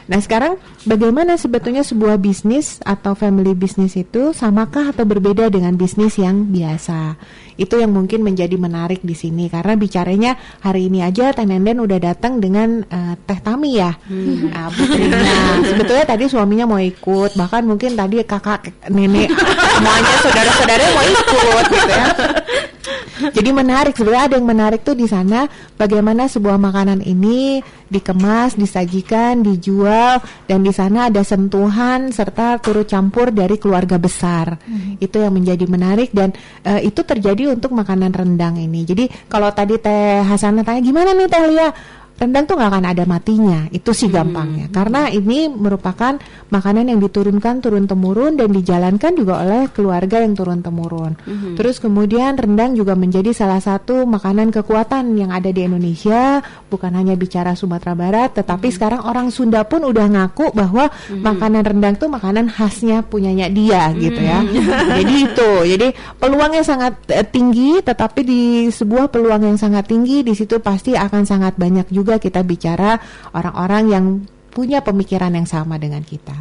Nah 0.06 0.22
sekarang 0.22 0.54
bagaimana 0.86 1.34
sebetulnya 1.34 1.82
sebuah 1.82 2.22
bisnis 2.22 2.78
atau 2.86 3.18
family 3.18 3.58
bisnis 3.58 3.98
itu 3.98 4.30
samakah 4.30 4.94
atau 4.94 5.02
berbeda 5.02 5.50
dengan 5.50 5.74
bisnis 5.74 6.14
yang 6.14 6.46
biasa? 6.46 7.18
Itu 7.58 7.80
yang 7.82 7.90
mungkin 7.90 8.22
menjadi 8.22 8.54
menarik 8.54 9.02
di 9.02 9.18
sini 9.18 9.50
karena 9.50 9.74
bicaranya 9.74 10.38
hari 10.62 10.86
ini 10.86 11.02
aja 11.02 11.34
Tenenden 11.34 11.82
udah 11.82 11.98
datang 11.98 12.38
dengan 12.38 12.86
uh, 12.86 13.18
Teh 13.18 13.40
Tami 13.42 13.80
ya, 13.82 13.90
hmm. 13.96 14.52
uh, 14.54 14.70
putrinya. 14.70 15.34
sebetulnya 15.74 16.04
tadi 16.06 16.24
suaminya 16.30 16.68
mau 16.68 16.78
ikut, 16.78 17.34
bahkan 17.34 17.66
mungkin 17.66 17.98
tadi 17.98 18.22
kakak, 18.22 18.70
nenek, 18.92 19.32
semuanya 19.32 20.14
saudara-saudara 20.22 20.84
mau 20.94 21.04
ikut 21.08 21.64
gitu 21.72 21.90
ya. 21.90 22.06
Jadi 23.16 23.50
menarik 23.50 23.96
sebenarnya 23.96 24.24
ada 24.28 24.36
yang 24.36 24.48
menarik 24.48 24.80
tuh 24.84 24.92
di 24.92 25.08
sana 25.08 25.48
bagaimana 25.80 26.28
sebuah 26.28 26.60
makanan 26.60 27.00
ini 27.00 27.64
dikemas, 27.88 28.60
disajikan, 28.60 29.40
dijual 29.40 29.95
dan 30.46 30.60
di 30.62 30.72
sana 30.72 31.10
ada 31.10 31.22
sentuhan 31.26 32.10
serta 32.10 32.58
turut 32.62 32.86
campur 32.86 33.32
dari 33.34 33.56
keluarga 33.56 33.96
besar. 33.96 34.56
Hmm. 34.62 34.96
Itu 35.02 35.20
yang 35.20 35.34
menjadi 35.34 35.64
menarik 35.66 36.14
dan 36.14 36.32
uh, 36.64 36.80
itu 36.80 37.02
terjadi 37.02 37.52
untuk 37.52 37.74
makanan 37.74 38.12
rendang 38.14 38.56
ini. 38.56 38.84
Jadi 38.86 39.04
kalau 39.26 39.50
tadi 39.52 39.76
Teh 39.80 40.22
Hasanah 40.22 40.62
tanya 40.62 40.80
gimana 40.80 41.12
nih 41.12 41.28
Teh 41.28 41.44
Lia? 41.50 41.68
Rendang 42.16 42.48
tuh 42.48 42.56
nggak 42.56 42.70
akan 42.72 42.86
ada 42.88 43.04
matinya 43.04 43.60
itu 43.68 43.92
sih 43.92 44.08
hmm. 44.08 44.16
gampangnya 44.16 44.66
hmm. 44.68 44.74
karena 44.74 45.00
ini 45.12 45.52
merupakan 45.52 46.16
makanan 46.48 46.88
yang 46.88 47.00
diturunkan 47.04 47.60
turun 47.60 47.84
temurun 47.84 48.40
dan 48.40 48.48
dijalankan 48.56 49.12
juga 49.12 49.44
oleh 49.44 49.68
keluarga 49.68 50.24
yang 50.24 50.32
turun 50.32 50.64
temurun 50.64 51.12
hmm. 51.20 51.60
terus 51.60 51.76
kemudian 51.76 52.32
rendang 52.40 52.72
juga 52.72 52.96
menjadi 52.96 53.36
salah 53.36 53.60
satu 53.60 54.08
makanan 54.08 54.48
kekuatan 54.48 55.12
yang 55.12 55.28
ada 55.28 55.52
di 55.52 55.68
Indonesia 55.68 56.40
bukan 56.72 56.96
hanya 56.96 57.12
bicara 57.20 57.52
Sumatera 57.52 57.92
Barat 57.92 58.32
tetapi 58.32 58.72
hmm. 58.72 58.74
sekarang 58.80 59.00
orang 59.04 59.28
Sunda 59.28 59.68
pun 59.68 59.84
udah 59.84 60.08
ngaku 60.08 60.56
bahwa 60.56 60.88
hmm. 60.88 61.20
makanan 61.20 61.62
rendang 61.68 61.94
tuh 62.00 62.08
makanan 62.08 62.48
khasnya 62.48 63.04
punyanya 63.04 63.52
dia 63.52 63.92
hmm. 63.92 63.96
gitu 64.00 64.20
ya 64.24 64.38
jadi 65.04 65.14
itu 65.20 65.50
jadi 65.76 65.88
peluangnya 66.16 66.64
sangat 66.64 66.96
uh, 67.12 67.26
tinggi 67.28 67.84
tetapi 67.84 68.20
di 68.24 68.42
sebuah 68.72 69.12
peluang 69.12 69.52
yang 69.52 69.58
sangat 69.60 69.84
tinggi 69.84 70.24
di 70.24 70.32
situ 70.32 70.56
pasti 70.64 70.96
akan 70.96 71.28
sangat 71.28 71.60
banyak 71.60 71.92
juga 71.92 72.05
juga 72.06 72.22
kita 72.22 72.46
bicara 72.46 72.94
orang-orang 73.34 73.84
yang 73.90 74.04
punya 74.54 74.78
pemikiran 74.86 75.34
yang 75.34 75.44
sama 75.50 75.74
dengan 75.82 76.06
kita 76.06 76.38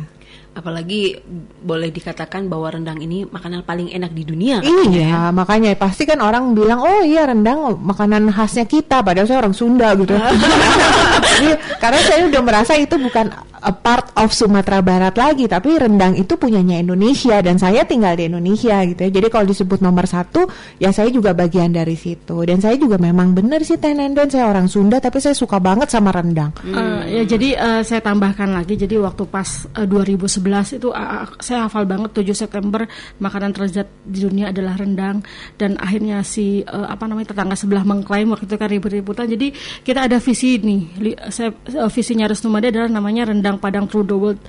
apalagi 0.55 1.19
boleh 1.61 1.91
dikatakan 1.91 2.47
bahwa 2.47 2.71
rendang 2.71 3.03
ini 3.03 3.27
makanan 3.27 3.67
paling 3.67 3.91
enak 3.91 4.15
di 4.15 4.23
dunia. 4.23 4.63
Iya, 4.63 5.29
kan? 5.29 5.35
makanya 5.35 5.75
pasti 5.75 6.07
kan 6.07 6.23
orang 6.23 6.55
bilang 6.55 6.79
oh 6.79 7.03
iya 7.03 7.27
rendang 7.27 7.75
makanan 7.83 8.31
khasnya 8.31 8.63
kita, 8.63 9.03
padahal 9.03 9.27
saya 9.27 9.43
orang 9.43 9.55
Sunda 9.55 9.91
gitu. 9.99 10.15
Jadi, 10.15 11.49
karena 11.83 11.99
saya 12.07 12.21
udah 12.31 12.41
merasa 12.41 12.73
itu 12.79 12.95
bukan 12.95 13.27
a 13.65 13.73
part 13.73 14.13
of 14.21 14.29
Sumatera 14.29 14.79
Barat 14.85 15.17
lagi, 15.17 15.49
tapi 15.49 15.73
rendang 15.75 16.13
itu 16.13 16.37
punyanya 16.37 16.77
Indonesia 16.77 17.41
dan 17.41 17.57
saya 17.57 17.81
tinggal 17.83 18.13
di 18.13 18.29
Indonesia 18.29 18.85
gitu 18.85 19.09
ya. 19.09 19.11
Jadi 19.11 19.27
kalau 19.33 19.45
disebut 19.49 19.81
nomor 19.81 20.05
satu, 20.05 20.45
ya 20.77 20.93
saya 20.93 21.09
juga 21.09 21.33
bagian 21.33 21.73
dari 21.73 21.97
situ. 21.97 22.45
Dan 22.45 22.61
saya 22.61 22.77
juga 22.77 23.01
memang 23.01 23.33
benar 23.33 23.65
sih 23.65 23.81
Tenenden, 23.81 24.29
saya 24.29 24.53
orang 24.53 24.69
Sunda, 24.69 25.01
tapi 25.01 25.17
saya 25.17 25.33
suka 25.33 25.57
banget 25.57 25.89
sama 25.89 26.13
rendang. 26.13 26.53
Hmm. 26.61 26.77
Uh, 26.77 27.01
ya 27.09 27.23
jadi 27.25 27.49
uh, 27.57 27.81
saya 27.81 28.05
tambahkan 28.05 28.53
lagi, 28.53 28.77
jadi 28.77 29.01
waktu 29.01 29.25
pas 29.25 29.65
uh, 29.73 29.87
2011 29.89 30.44
itu 30.45 30.93
uh, 30.93 31.25
saya 31.41 31.65
hafal 31.65 31.83
banget 31.89 32.13
7 32.13 32.31
September 32.33 32.85
makanan 33.17 33.51
terlezat 33.51 33.87
di 34.05 34.23
dunia 34.23 34.53
adalah 34.53 34.77
rendang. 34.77 35.25
Dan 35.57 35.77
akhirnya 35.81 36.21
si 36.21 36.61
uh, 36.65 36.87
apa 36.87 37.09
namanya 37.09 37.33
tetangga 37.33 37.57
sebelah 37.57 37.83
mengklaim 37.83 38.31
waktu 38.31 38.45
itu 38.45 38.55
kan 38.55 38.69
ribut-ributan. 38.69 39.25
Jadi 39.25 39.51
kita 39.81 40.05
ada 40.05 40.17
visi 40.21 40.57
nih. 40.61 40.81
Li, 41.01 41.11
saya, 41.33 41.51
uh, 41.51 41.89
visinya 41.89 42.29
Resnumade 42.29 42.69
adalah 42.69 42.89
namanya 42.89 43.29
rendang 43.29 43.57
Padang 43.57 43.89
True 43.89 44.05
the 44.05 44.15
World. 44.15 44.41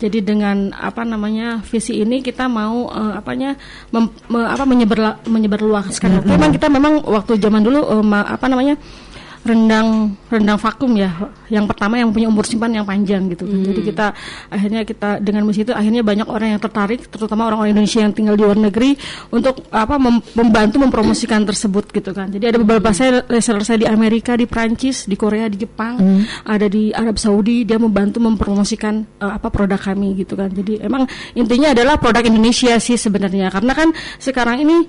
Jadi 0.00 0.24
dengan 0.24 0.72
apa 0.72 1.04
namanya 1.04 1.60
visi 1.62 2.00
ini 2.00 2.24
kita 2.24 2.48
mau 2.48 2.88
uh, 2.88 3.12
apanya 3.16 3.54
mem, 3.92 4.08
me, 4.28 4.40
apa 4.44 4.64
menyebar 4.64 5.22
menyebarluaskan 5.26 6.24
memang 6.24 6.50
kita 6.54 6.66
memang 6.70 7.02
waktu 7.04 7.38
zaman 7.40 7.62
dulu 7.64 7.80
uh, 7.82 8.04
ma, 8.04 8.24
apa 8.24 8.46
namanya 8.46 8.78
rendang 9.42 10.14
rendang 10.30 10.58
vakum 10.58 10.94
ya. 10.94 11.10
Yang 11.50 11.74
pertama 11.74 11.98
yang 11.98 12.14
punya 12.14 12.30
umur 12.30 12.46
simpan 12.46 12.70
yang 12.70 12.86
panjang 12.86 13.26
gitu. 13.34 13.44
Hmm. 13.44 13.66
jadi 13.66 13.80
kita 13.82 14.06
akhirnya 14.48 14.80
kita 14.86 15.10
dengan 15.18 15.42
misi 15.44 15.66
itu 15.66 15.74
akhirnya 15.74 16.06
banyak 16.06 16.26
orang 16.30 16.56
yang 16.56 16.62
tertarik 16.62 17.10
terutama 17.10 17.50
orang-orang 17.50 17.74
Indonesia 17.74 18.00
yang 18.06 18.14
tinggal 18.14 18.38
di 18.38 18.42
luar 18.46 18.58
negeri 18.58 18.94
untuk 19.34 19.66
apa 19.74 19.98
mem 19.98 20.22
membantu 20.38 20.76
mempromosikan 20.78 21.42
tersebut 21.42 21.90
gitu 21.90 22.14
kan. 22.14 22.30
Jadi 22.30 22.54
ada 22.54 22.58
beberapa 22.62 22.94
saya 22.94 23.26
reseller 23.26 23.66
saya 23.66 23.82
di 23.82 23.88
Amerika 23.90 24.38
di 24.38 24.46
Prancis 24.46 25.10
di 25.10 25.18
Korea 25.18 25.50
di 25.50 25.58
Jepang 25.58 25.98
hmm. 25.98 26.46
ada 26.46 26.66
di 26.70 26.94
Arab 26.94 27.18
Saudi 27.18 27.66
dia 27.66 27.82
membantu 27.82 28.22
mempromosikan 28.22 29.02
uh, 29.18 29.36
apa 29.36 29.50
produk 29.50 29.78
kami 29.78 30.22
gitu 30.22 30.38
kan. 30.38 30.54
Jadi 30.54 30.78
emang 30.78 31.04
intinya 31.34 31.74
adalah 31.74 31.98
produk 31.98 32.22
Indonesia 32.22 32.78
sih 32.78 32.94
sebenarnya. 32.94 33.50
Karena 33.50 33.74
kan 33.74 33.90
sekarang 34.22 34.62
ini 34.62 34.86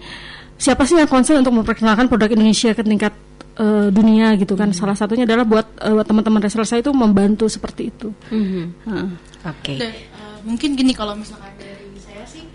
siapa 0.61 0.85
sih 0.85 0.95
yang 0.95 1.09
konsen 1.09 1.41
untuk 1.41 1.51
memperkenalkan 1.57 2.05
produk 2.07 2.29
Indonesia 2.31 2.71
ke 2.71 2.85
tingkat 2.85 3.13
uh, 3.57 3.87
dunia 3.89 4.33
gitu 4.39 4.53
kan. 4.57 4.71
Hmm. 4.71 4.77
Salah 4.77 4.97
satunya 4.97 5.27
adalah 5.27 5.45
buat 5.45 5.67
uh, 5.81 6.03
teman-teman 6.05 6.41
reseller 6.41 6.67
saya 6.67 6.81
itu 6.81 6.93
membantu 6.93 7.45
seperti 7.49 7.89
itu. 7.93 8.09
Hmm. 8.29 8.73
Uh. 8.85 9.11
Oke. 9.49 9.75
Okay. 9.77 10.09
Uh, 10.13 10.37
mungkin 10.47 10.73
gini 10.77 10.95
kalau 10.95 11.13
misalkan 11.17 11.51
dari 11.59 11.97
saya 11.99 12.23
sih 12.25 12.45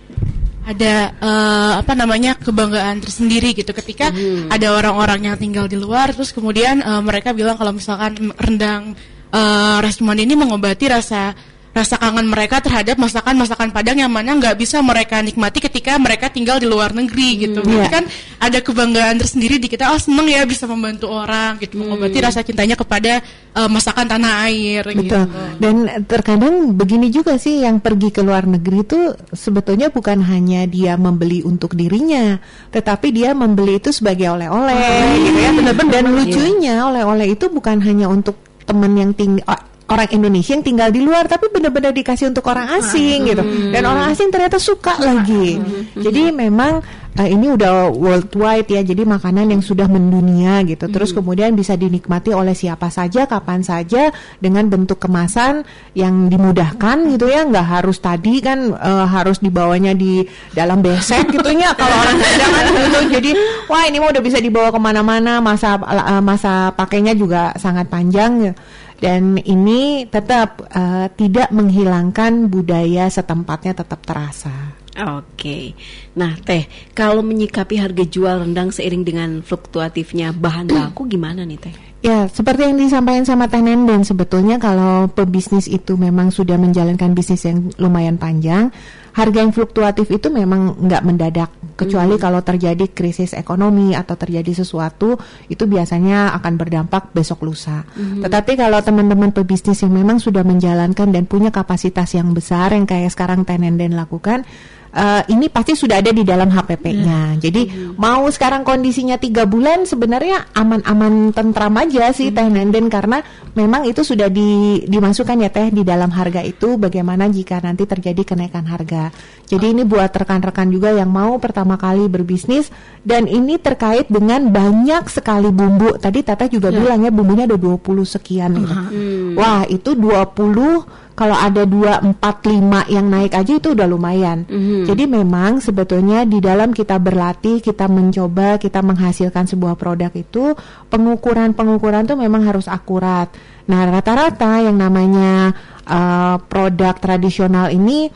ada 0.69 1.17
uh, 1.25 1.73
apa 1.81 1.93
namanya 1.97 2.37
kebanggaan 2.37 3.01
tersendiri 3.01 3.57
gitu 3.57 3.73
ketika 3.73 4.13
hmm. 4.13 4.53
ada 4.53 4.77
orang-orang 4.77 5.33
yang 5.33 5.37
tinggal 5.41 5.65
di 5.65 5.81
luar 5.81 6.13
terus 6.13 6.37
kemudian 6.37 6.85
uh, 6.85 7.01
mereka 7.01 7.33
bilang 7.33 7.57
kalau 7.57 7.73
misalkan 7.73 8.33
rendang 8.37 8.93
uh, 9.33 9.81
Resmond 9.81 10.21
ini 10.21 10.37
mengobati 10.37 10.93
rasa 10.93 11.33
rasa 11.79 11.95
kangen 11.95 12.27
mereka 12.27 12.59
terhadap 12.59 12.99
masakan-masakan 12.99 13.71
Padang 13.71 14.03
yang 14.03 14.11
mana 14.11 14.35
nggak 14.35 14.59
bisa 14.59 14.83
mereka 14.83 15.23
nikmati 15.23 15.63
ketika 15.63 15.95
mereka 15.95 16.27
tinggal 16.27 16.59
di 16.59 16.67
luar 16.67 16.91
negeri 16.91 17.47
gitu. 17.47 17.63
Hmm, 17.63 17.79
yeah. 17.79 17.87
kan 17.87 18.05
ada 18.43 18.59
kebanggaan 18.59 19.23
tersendiri 19.23 19.63
di 19.63 19.71
kita. 19.71 19.95
Oh 19.95 20.01
seneng 20.01 20.27
ya 20.27 20.43
bisa 20.43 20.67
membantu 20.67 21.07
orang 21.07 21.63
gitu, 21.63 21.79
hmm. 21.79 21.95
mengobati 21.95 22.19
rasa 22.19 22.43
cintanya 22.43 22.75
kepada 22.75 23.23
uh, 23.55 23.71
masakan 23.71 24.11
tanah 24.11 24.51
air. 24.51 24.83
Betul. 24.83 25.05
Gitu. 25.07 25.19
Dan 25.63 25.75
terkadang 26.11 26.75
begini 26.75 27.15
juga 27.15 27.39
sih 27.39 27.63
yang 27.63 27.79
pergi 27.79 28.11
ke 28.11 28.27
luar 28.27 28.51
negeri 28.51 28.83
itu 28.83 29.01
sebetulnya 29.31 29.95
bukan 29.95 30.19
hanya 30.27 30.67
dia 30.67 30.99
membeli 30.99 31.47
untuk 31.47 31.79
dirinya, 31.79 32.43
tetapi 32.75 33.15
dia 33.15 33.31
membeli 33.37 33.79
itu 33.79 33.95
sebagai 33.95 34.35
oleh-oleh, 34.35 34.75
hmm. 34.75 35.17
gitu 35.23 35.39
ya. 35.39 35.51
Benar-benar. 35.55 35.93
Dan 35.95 36.05
lucunya 36.11 36.75
oleh-oleh 36.83 37.27
itu 37.31 37.47
bukan 37.47 37.79
hanya 37.85 38.11
untuk 38.11 38.35
teman 38.67 38.93
yang 38.99 39.15
tinggal 39.15 39.47
orang 39.89 40.09
Indonesia 40.13 40.53
yang 40.53 40.65
tinggal 40.65 40.89
di 40.93 41.01
luar 41.01 41.25
tapi 41.25 41.49
benar-benar 41.49 41.97
dikasih 41.97 42.29
untuk 42.29 42.45
orang 42.49 42.77
asing 42.77 43.33
gitu. 43.33 43.43
hmm. 43.43 43.73
dan 43.73 43.83
orang 43.89 44.13
asing 44.13 44.29
ternyata 44.29 44.61
suka 44.61 45.01
lagi. 45.01 45.57
hmm. 45.57 46.01
jadi 46.05 46.33
memang 46.33 46.85
uh, 47.19 47.29
ini 47.29 47.47
udah 47.51 47.91
worldwide 47.91 48.71
ya 48.71 48.81
jadi 48.87 49.03
makanan 49.03 49.51
yang 49.51 49.63
sudah 49.63 49.91
mendunia 49.91 50.63
gitu. 50.63 50.87
Terus 50.87 51.11
kemudian 51.11 51.59
bisa 51.59 51.75
dinikmati 51.75 52.31
oleh 52.31 52.55
siapa 52.55 52.89
saja 52.89 53.27
kapan 53.27 53.67
saja 53.67 54.15
dengan 54.39 54.71
bentuk 54.71 55.03
kemasan 55.03 55.67
yang 55.99 56.31
dimudahkan 56.31 57.19
gitu 57.19 57.27
ya. 57.27 57.43
Nggak 57.45 57.67
harus 57.67 57.99
tadi 57.99 58.39
kan 58.39 58.71
uh, 58.71 59.07
harus 59.11 59.43
dibawanya 59.43 59.93
di 59.93 60.23
dalam 60.55 60.81
besek 60.81 61.29
gitu 61.35 61.51
ya 61.51 61.75
kalau 61.75 61.97
orang 61.99 62.17
kan 62.23 62.67
gitu. 62.87 62.99
Jadi 63.19 63.31
wah 63.67 63.83
ini 63.85 63.99
mah 63.99 64.15
udah 64.15 64.23
bisa 64.23 64.39
dibawa 64.39 64.71
ke 64.71 64.79
mana-mana 64.79 65.43
masa 65.43 65.77
uh, 65.77 66.23
masa 66.23 66.71
pakainya 66.73 67.13
juga 67.19 67.51
sangat 67.59 67.91
panjang 67.91 68.55
dan 68.99 69.39
ini 69.39 70.11
tetap 70.11 70.67
uh, 70.75 71.07
tidak 71.15 71.55
menghilangkan 71.55 72.51
budaya 72.51 73.07
setempatnya 73.07 73.79
tetap 73.79 74.03
terasa. 74.03 74.75
Oke, 74.99 75.79
nah 76.19 76.35
Teh, 76.43 76.67
kalau 76.99 77.23
menyikapi 77.23 77.79
harga 77.79 78.03
jual 78.03 78.43
rendang 78.43 78.75
seiring 78.75 79.07
dengan 79.07 79.31
fluktuatifnya 79.47 80.35
bahan 80.35 80.67
baku 80.67 81.07
gimana 81.07 81.47
nih 81.47 81.59
Teh? 81.63 81.75
Ya, 81.99 82.31
seperti 82.31 82.63
yang 82.63 82.79
disampaikan 82.79 83.27
sama 83.27 83.51
Teh 83.51 83.59
Nenden, 83.59 84.07
sebetulnya 84.07 84.63
kalau 84.63 85.11
pebisnis 85.11 85.67
itu 85.67 85.99
memang 85.99 86.31
sudah 86.31 86.55
menjalankan 86.55 87.11
bisnis 87.11 87.43
yang 87.43 87.75
lumayan 87.75 88.15
panjang, 88.15 88.71
harga 89.19 89.39
yang 89.43 89.51
fluktuatif 89.51 90.07
itu 90.15 90.31
memang 90.31 90.79
nggak 90.79 91.03
mendadak 91.03 91.51
kecuali 91.75 92.15
hmm. 92.15 92.23
kalau 92.23 92.39
terjadi 92.39 92.87
krisis 92.95 93.35
ekonomi 93.35 93.99
atau 93.99 94.15
terjadi 94.15 94.63
sesuatu 94.63 95.19
itu 95.51 95.67
biasanya 95.67 96.39
akan 96.39 96.55
berdampak 96.55 97.11
besok 97.11 97.43
lusa. 97.43 97.83
Hmm. 97.99 98.23
Tetapi 98.23 98.55
kalau 98.55 98.79
teman-teman 98.79 99.35
pebisnis 99.35 99.83
yang 99.83 99.91
memang 99.91 100.23
sudah 100.23 100.47
menjalankan 100.47 101.11
dan 101.11 101.27
punya 101.27 101.51
kapasitas 101.51 102.15
yang 102.15 102.31
besar 102.31 102.79
yang 102.79 102.87
kayak 102.87 103.11
sekarang 103.11 103.43
Tenenden 103.43 103.99
lakukan 103.99 104.47
uh, 104.93 105.23
ini 105.29 105.49
pasti 105.53 105.77
sudah 105.77 106.01
ada 106.01 106.11
di 106.13 106.25
dalam 106.25 106.49
HPP-nya. 106.49 107.37
Hmm. 107.37 107.41
Jadi 107.41 107.63
hmm. 107.69 108.01
mau 108.01 108.25
sekarang 108.29 108.65
kondisinya 108.65 109.21
tiga 109.21 109.45
bulan 109.45 109.85
sebenarnya 109.85 110.53
aman-aman 110.55 111.33
tentram 111.33 111.75
aja 111.77 112.13
sih 112.13 112.31
hmm. 112.33 112.37
Teh 112.37 112.49
Nenden 112.49 112.87
karena 112.89 113.21
memang 113.57 113.85
itu 113.85 114.05
sudah 114.05 114.31
di, 114.31 114.83
dimasukkan 114.87 115.37
ya 115.45 115.51
Teh 115.53 115.69
di 115.73 115.83
dalam 115.85 116.13
harga 116.13 116.41
itu 116.45 116.81
bagaimana 116.81 117.29
jika 117.29 117.61
nanti 117.61 117.85
terjadi 117.85 118.23
kenaikan 118.25 118.65
harga. 118.69 119.11
Jadi 119.49 119.67
oh. 119.67 119.73
ini 119.73 119.83
buat 119.89 120.13
rekan-rekan 120.13 120.69
juga 120.69 120.93
yang 120.93 121.09
mau 121.09 121.37
pertama 121.41 121.81
kali 121.81 122.07
berbisnis 122.09 122.69
dan 123.05 123.25
ini 123.25 123.57
terkait 123.57 124.09
dengan 124.09 124.49
banyak 124.49 125.09
sekali 125.09 125.49
bumbu. 125.49 125.97
Tadi 125.97 126.21
Teteh 126.25 126.49
juga 126.53 126.69
yeah. 126.73 126.79
bilang 126.81 127.01
ya 127.05 127.11
bumbunya 127.13 127.45
ada 127.49 127.57
20 127.57 127.81
sekian. 128.05 128.53
Uh 128.57 128.65
-huh. 128.65 128.87
hmm. 128.93 129.31
Wah, 129.39 129.63
itu 129.69 129.97
20 129.97 131.08
kalau 131.19 131.35
ada 131.35 131.67
dua 131.67 131.99
empat 131.99 132.47
lima 132.47 132.87
yang 132.87 133.11
naik 133.11 133.35
aja 133.35 133.59
itu 133.59 133.75
udah 133.75 133.91
lumayan. 133.91 134.47
Mhm. 134.47 134.87
Jadi 134.87 135.11
memang 135.11 135.59
sebetulnya 135.59 136.23
di 136.23 136.39
dalam 136.39 136.71
kita 136.71 136.95
berlatih, 137.03 137.59
kita 137.59 137.91
mencoba, 137.91 138.63
kita 138.63 138.79
menghasilkan 138.87 139.51
sebuah 139.51 139.75
produk 139.75 140.15
itu 140.15 140.55
pengukuran-pengukuran 140.87 142.07
tuh 142.07 142.15
memang 142.15 142.47
harus 142.47 142.71
akurat. 142.71 143.35
Nah 143.67 143.91
rata-rata 143.91 144.63
yang 144.63 144.79
namanya 144.79 145.51
uh, 145.91 146.39
produk 146.39 146.95
tradisional 147.03 147.75
ini 147.75 148.07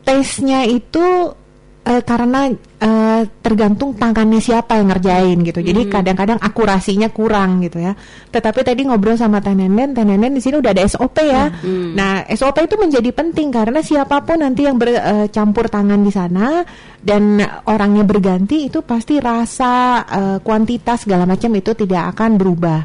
tesnya 0.00 0.64
itu 0.64 1.36
eh, 1.84 2.00
karena 2.00 2.48
eh, 2.76 3.22
tergantung 3.40 3.96
tangannya 3.96 4.40
siapa 4.42 4.76
yang 4.76 4.92
ngerjain 4.92 5.38
gitu. 5.40 5.60
Jadi 5.64 5.88
kadang-kadang 5.88 6.36
akurasinya 6.40 7.08
kurang 7.08 7.64
gitu 7.64 7.80
ya. 7.80 7.96
Tetapi 8.28 8.60
tadi 8.66 8.84
ngobrol 8.84 9.16
sama 9.16 9.40
Teh 9.40 9.56
Nenen, 9.56 9.96
Teh 9.96 10.04
Nenen 10.04 10.36
di 10.36 10.42
sini 10.44 10.60
udah 10.60 10.70
ada 10.76 10.84
SOP 10.84 11.16
ya. 11.24 11.48
Nah, 11.96 12.28
SOP 12.28 12.68
itu 12.68 12.76
menjadi 12.76 13.10
penting 13.14 13.48
karena 13.48 13.80
siapa 13.80 14.20
pun 14.22 14.44
nanti 14.44 14.68
yang 14.68 14.76
bercampur 14.76 15.72
tangan 15.72 16.00
di 16.04 16.12
sana 16.12 16.60
dan 17.00 17.38
orangnya 17.70 18.02
berganti 18.02 18.66
itu 18.68 18.82
pasti 18.82 19.22
rasa 19.22 20.02
eh, 20.04 20.38
kuantitas 20.42 21.08
segala 21.08 21.24
macam 21.24 21.54
itu 21.56 21.72
tidak 21.72 22.12
akan 22.16 22.36
berubah. 22.36 22.80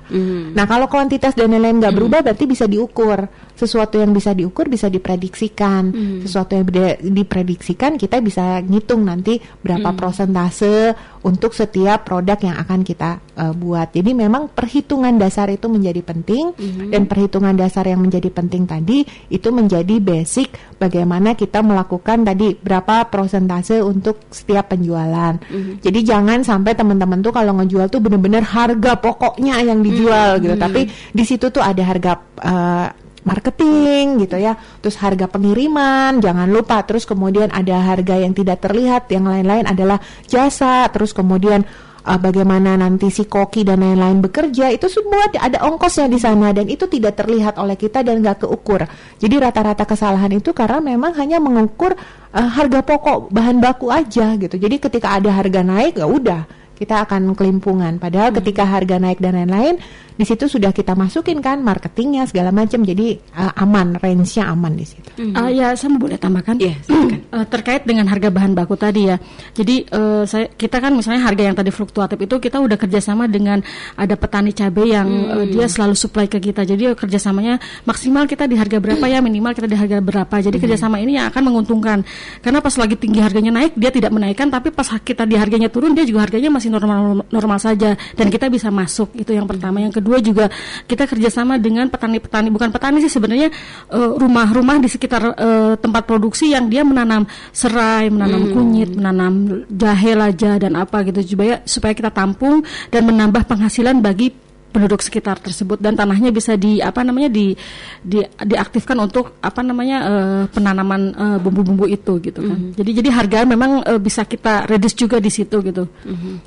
Nah, 0.56 0.66
kalau 0.70 0.88
kuantitas 0.88 1.36
dan 1.36 1.52
lain-lain 1.52 1.84
nggak 1.84 1.96
berubah 1.96 2.20
berarti 2.24 2.46
bisa 2.48 2.70
diukur. 2.70 3.28
Sesuatu 3.52 4.02
yang 4.02 4.10
bisa 4.10 4.34
diukur 4.34 4.72
bisa 4.72 4.90
diprediksikan. 4.90 5.94
Sesuatu 6.26 6.58
yang 6.58 6.66
diprediksikan 6.98 8.00
kita 8.00 8.18
bisa 8.24 8.58
ngitung 8.62 9.06
nanti 9.06 9.38
berapa 9.38 9.81
persentase 9.90 10.94
untuk 11.26 11.58
setiap 11.58 12.06
produk 12.06 12.38
yang 12.42 12.58
akan 12.62 12.86
kita 12.86 13.18
eh, 13.38 13.54
buat. 13.54 13.90
Jadi 13.90 14.14
memang 14.14 14.54
perhitungan 14.54 15.18
dasar 15.18 15.50
itu 15.50 15.66
menjadi 15.66 16.02
penting 16.06 16.54
dan 16.94 17.10
perhitungan 17.10 17.58
dasar 17.58 17.90
yang 17.90 18.02
menjadi 18.02 18.30
penting 18.30 18.70
tadi 18.70 19.02
itu 19.30 19.50
menjadi 19.50 19.98
basic 19.98 20.78
bagaimana 20.78 21.34
kita 21.34 21.66
melakukan 21.66 22.26
tadi 22.26 22.58
berapa 22.58 23.10
persentase 23.10 23.82
untuk 23.82 24.30
setiap 24.30 24.74
penjualan. 24.74 25.38
Jadi 25.82 26.00
jangan 26.02 26.42
sampai 26.42 26.74
teman-teman 26.74 27.22
tuh 27.22 27.34
kalau 27.34 27.58
ngejual 27.62 27.88
tuh 27.90 28.02
bener-bener 28.02 28.42
harga 28.46 28.98
pokoknya 28.98 29.62
yang 29.62 29.80
dijual 29.82 30.42
gitu. 30.42 30.56
Tapi 30.58 30.82
di 31.14 31.24
situ 31.26 31.50
tuh 31.54 31.62
ada 31.62 31.82
harga 31.86 32.14
eh, 32.42 32.88
marketing 33.24 34.26
gitu 34.26 34.38
ya. 34.38 34.58
Terus 34.58 34.98
harga 35.02 35.30
pengiriman, 35.30 36.22
jangan 36.22 36.50
lupa. 36.50 36.82
Terus 36.86 37.06
kemudian 37.06 37.50
ada 37.54 37.78
harga 37.82 38.18
yang 38.18 38.34
tidak 38.34 38.62
terlihat, 38.64 39.10
yang 39.14 39.30
lain-lain 39.30 39.66
adalah 39.70 40.02
jasa. 40.26 40.90
Terus 40.90 41.14
kemudian 41.14 41.66
uh, 42.06 42.20
bagaimana 42.20 42.78
nanti 42.78 43.14
si 43.14 43.30
koki 43.30 43.62
dan 43.62 43.82
lain-lain 43.82 44.22
bekerja 44.22 44.74
itu 44.74 44.90
semua 44.90 45.30
ada- 45.38 45.62
ongkosnya 45.66 46.10
di 46.10 46.20
sana 46.22 46.54
dan 46.54 46.66
itu 46.70 46.90
tidak 46.90 47.18
terlihat 47.18 47.58
oleh 47.62 47.78
kita 47.78 48.02
dan 48.02 48.22
nggak 48.22 48.46
keukur. 48.46 48.86
Jadi 49.22 49.36
rata-rata 49.38 49.86
kesalahan 49.86 50.32
itu 50.34 50.54
karena 50.54 50.82
memang 50.82 51.14
hanya 51.18 51.38
mengukur 51.38 51.94
uh, 52.34 52.50
harga 52.58 52.82
pokok 52.82 53.30
bahan 53.30 53.62
baku 53.62 53.94
aja 53.94 54.34
gitu. 54.38 54.58
Jadi 54.58 54.82
ketika 54.82 55.18
ada 55.18 55.30
harga 55.30 55.62
naik 55.62 56.02
ya 56.02 56.08
udah 56.10 56.42
kita 56.82 57.06
akan 57.06 57.38
kelimpungan. 57.38 58.02
Padahal 58.02 58.34
ketika 58.42 58.66
harga 58.66 58.98
naik 58.98 59.22
dan 59.22 59.38
lain-lain, 59.38 59.78
di 60.22 60.26
situ 60.30 60.46
sudah 60.46 60.70
kita 60.70 60.94
masukin 60.94 61.42
kan 61.42 61.66
marketingnya 61.66 62.30
segala 62.30 62.54
macam. 62.54 62.86
Jadi 62.86 63.18
uh, 63.34 63.58
aman, 63.58 63.98
range-nya 63.98 64.54
aman 64.54 64.78
di 64.78 64.86
situ. 64.86 65.10
Ah, 65.34 65.50
ya, 65.50 65.74
saya 65.74 65.98
boleh 65.98 66.22
tambahkan. 66.22 66.62
Iya, 66.62 66.78
silakan. 66.86 67.20
Eh, 67.32 67.48
terkait 67.48 67.88
dengan 67.88 68.04
harga 68.12 68.28
bahan 68.28 68.52
baku 68.52 68.76
tadi 68.76 69.08
ya. 69.08 69.16
Jadi 69.56 69.88
eh, 69.88 70.24
saya 70.28 70.52
kita 70.52 70.84
kan 70.84 70.92
misalnya 70.92 71.24
harga 71.24 71.48
yang 71.48 71.56
tadi 71.56 71.72
fluktuatif 71.72 72.20
itu 72.20 72.36
kita 72.44 72.60
udah 72.60 72.76
kerjasama 72.76 73.32
dengan 73.32 73.64
ada 73.96 74.20
petani 74.20 74.52
cabai 74.52 74.92
yang 74.92 75.08
eh, 75.40 75.48
dia 75.48 75.72
selalu 75.72 75.96
supply 75.96 76.28
ke 76.28 76.44
kita. 76.44 76.68
Jadi 76.68 76.92
eh, 76.92 76.98
kerjasamanya 76.98 77.56
maksimal 77.88 78.28
kita 78.28 78.52
di 78.52 78.60
harga 78.60 78.84
berapa 78.84 79.08
ya, 79.08 79.24
minimal 79.24 79.56
kita 79.56 79.64
di 79.64 79.80
harga 79.80 80.04
berapa. 80.04 80.36
Jadi 80.44 80.60
kerjasama 80.60 81.00
ini 81.00 81.24
yang 81.24 81.32
akan 81.32 81.40
menguntungkan. 81.40 82.04
Karena 82.44 82.60
pas 82.60 82.76
lagi 82.76 83.00
tinggi 83.00 83.24
harganya 83.24 83.56
naik 83.56 83.80
dia 83.80 83.96
tidak 83.96 84.12
menaikkan, 84.12 84.52
tapi 84.52 84.68
pas 84.76 84.92
kita 85.00 85.24
di 85.24 85.40
harganya 85.40 85.72
turun 85.72 85.96
dia 85.96 86.04
juga 86.04 86.28
harganya 86.28 86.52
masih 86.52 86.68
normal 86.68 87.24
normal 87.32 87.64
saja 87.64 87.96
dan 88.20 88.28
kita 88.28 88.52
bisa 88.52 88.68
masuk. 88.68 89.16
Itu 89.16 89.32
yang 89.32 89.48
pertama. 89.48 89.80
Yang 89.80 90.04
kedua 90.04 90.11
juga 90.20 90.52
kita 90.90 91.08
kerjasama 91.08 91.56
dengan 91.62 91.88
petani-petani 91.88 92.52
bukan 92.52 92.70
petani 92.74 93.00
sih 93.00 93.12
sebenarnya 93.12 93.48
eh, 93.94 94.12
rumah-rumah 94.20 94.84
di 94.84 94.90
sekitar 94.92 95.22
eh, 95.38 95.74
tempat 95.80 96.04
produksi 96.04 96.52
yang 96.52 96.68
dia 96.68 96.84
menanam 96.84 97.24
serai, 97.56 98.12
menanam 98.12 98.52
kunyit, 98.52 98.92
menanam 98.98 99.64
jahe 99.72 100.12
laja 100.18 100.60
dan 100.60 100.76
apa 100.76 101.06
gitu 101.08 101.38
supaya 101.38 101.64
supaya 101.64 101.94
kita 101.96 102.12
tampung 102.12 102.66
dan 102.92 103.08
menambah 103.08 103.48
penghasilan 103.48 104.04
bagi 104.04 104.51
penduduk 104.72 105.04
sekitar 105.04 105.38
tersebut 105.38 105.78
dan 105.78 105.94
tanahnya 106.00 106.32
bisa 106.32 106.56
di 106.56 106.80
apa 106.80 107.04
namanya 107.04 107.28
di, 107.28 107.54
di 108.02 108.24
diaktifkan 108.24 108.98
untuk 108.98 109.38
apa 109.44 109.62
namanya 109.62 109.98
eh, 110.08 110.42
penanaman 110.50 111.02
eh, 111.12 111.38
bumbu-bumbu 111.44 111.86
itu 111.86 112.18
gitu 112.24 112.40
kan. 112.42 112.60
Jadi 112.80 112.92
jadi 113.04 113.10
harga 113.12 113.38
memang 113.44 113.84
eh, 113.84 114.00
bisa 114.00 114.24
kita 114.26 114.66
reduce 114.66 114.96
juga 114.96 115.20
di 115.20 115.30
situ 115.30 115.60
gitu. 115.62 115.84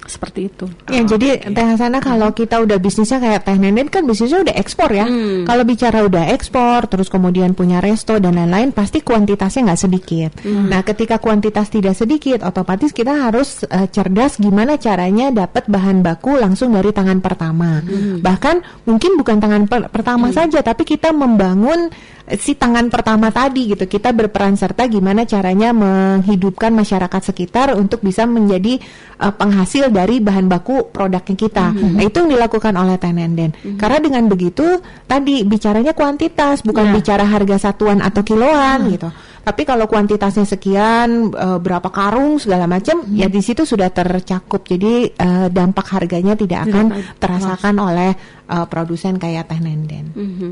Seperti 0.08 0.40
itu. 0.48 0.66
Ya, 0.88 1.04
jadi 1.04 1.52
Teh 1.52 1.66
Hasanah 1.66 2.00
kalau 2.00 2.32
kita 2.32 2.64
udah 2.64 2.80
bisnisnya 2.80 3.20
kayak 3.20 3.44
Teh 3.44 3.56
Nenen 3.60 3.92
kan 3.92 4.02
bisnisnya 4.08 4.42
udah 4.42 4.54
ekspor 4.56 4.90
ya. 4.90 5.06
Kalau 5.44 5.62
bicara 5.68 6.00
udah 6.04 6.32
ekspor, 6.32 6.88
terus 6.88 7.12
kemudian 7.12 7.52
punya 7.52 7.78
resto 7.84 8.16
dan 8.16 8.40
lain-lain, 8.40 8.72
pasti 8.72 9.04
kuantitasnya 9.04 9.70
nggak 9.70 9.80
sedikit. 9.80 10.30
Nah, 10.44 10.80
ketika 10.82 11.20
kuantitas 11.20 11.68
tidak 11.68 11.94
sedikit, 11.94 12.40
otomatis 12.42 12.90
kita 12.90 13.28
harus 13.28 13.62
eh, 13.68 13.86
cerdas 13.92 14.40
gimana 14.40 14.80
caranya 14.80 15.30
dapat 15.30 15.68
bahan 15.68 16.00
baku 16.00 16.38
langsung 16.40 16.72
dari 16.72 16.90
tangan 16.94 17.18
pertama. 17.20 17.84
Bahkan 18.20 18.84
mungkin 18.84 19.16
bukan 19.16 19.38
tangan 19.38 19.62
per- 19.64 19.88
pertama 19.88 20.28
saja, 20.30 20.60
tapi 20.60 20.82
kita 20.82 21.10
membangun 21.10 21.88
eh, 22.24 22.36
si 22.36 22.54
tangan 22.54 22.90
pertama 22.90 23.30
tadi 23.30 23.70
gitu. 23.70 23.84
Kita 23.84 24.10
berperan 24.10 24.54
serta 24.54 24.84
gimana 24.86 25.24
caranya 25.24 25.72
menghidupkan 25.72 26.70
masyarakat 26.70 27.20
sekitar 27.24 27.74
untuk 27.74 28.00
bisa 28.00 28.26
menjadi 28.26 28.78
eh, 29.18 29.32
penghasil 29.32 29.88
dari 29.88 30.20
bahan 30.20 30.46
baku 30.46 30.90
produknya 30.90 31.36
kita. 31.36 31.66
Nah, 31.72 32.02
itu 32.02 32.20
yang 32.20 32.30
dilakukan 32.34 32.74
oleh 32.74 32.96
Tenenden. 32.96 33.50
Karena 33.76 33.98
dengan 33.98 34.24
begitu 34.26 34.78
tadi 35.04 35.42
bicaranya 35.42 35.92
kuantitas, 35.92 36.60
bukan 36.60 36.84
Ya. 36.84 36.92
bicara 36.92 37.24
harga 37.24 37.56
satuan 37.70 37.98
atau 37.98 38.20
kiloan 38.20 38.92
gitu. 38.92 39.08
Tapi 39.44 39.62
kalau 39.68 39.84
kuantitasnya 39.84 40.48
sekian, 40.48 41.28
eh, 41.28 41.58
berapa 41.60 41.92
karung 41.92 42.40
segala 42.40 42.64
macam, 42.64 43.04
ya 43.12 43.28
di 43.28 43.44
situ 43.44 43.68
sudah 43.68 43.92
tercakup. 43.92 44.64
Jadi 44.64 45.12
eh, 45.12 45.46
dampak 45.52 45.92
harganya 45.92 46.32
tidak 46.32 46.64
akan 46.64 46.86
terasakan 47.20 47.76
oleh 47.76 48.10
eh, 48.48 48.66
produsen 48.66 49.20
kayak 49.20 49.52
Teh 49.52 49.60
Nenden. 49.60 50.06
Mhm. 50.16 50.50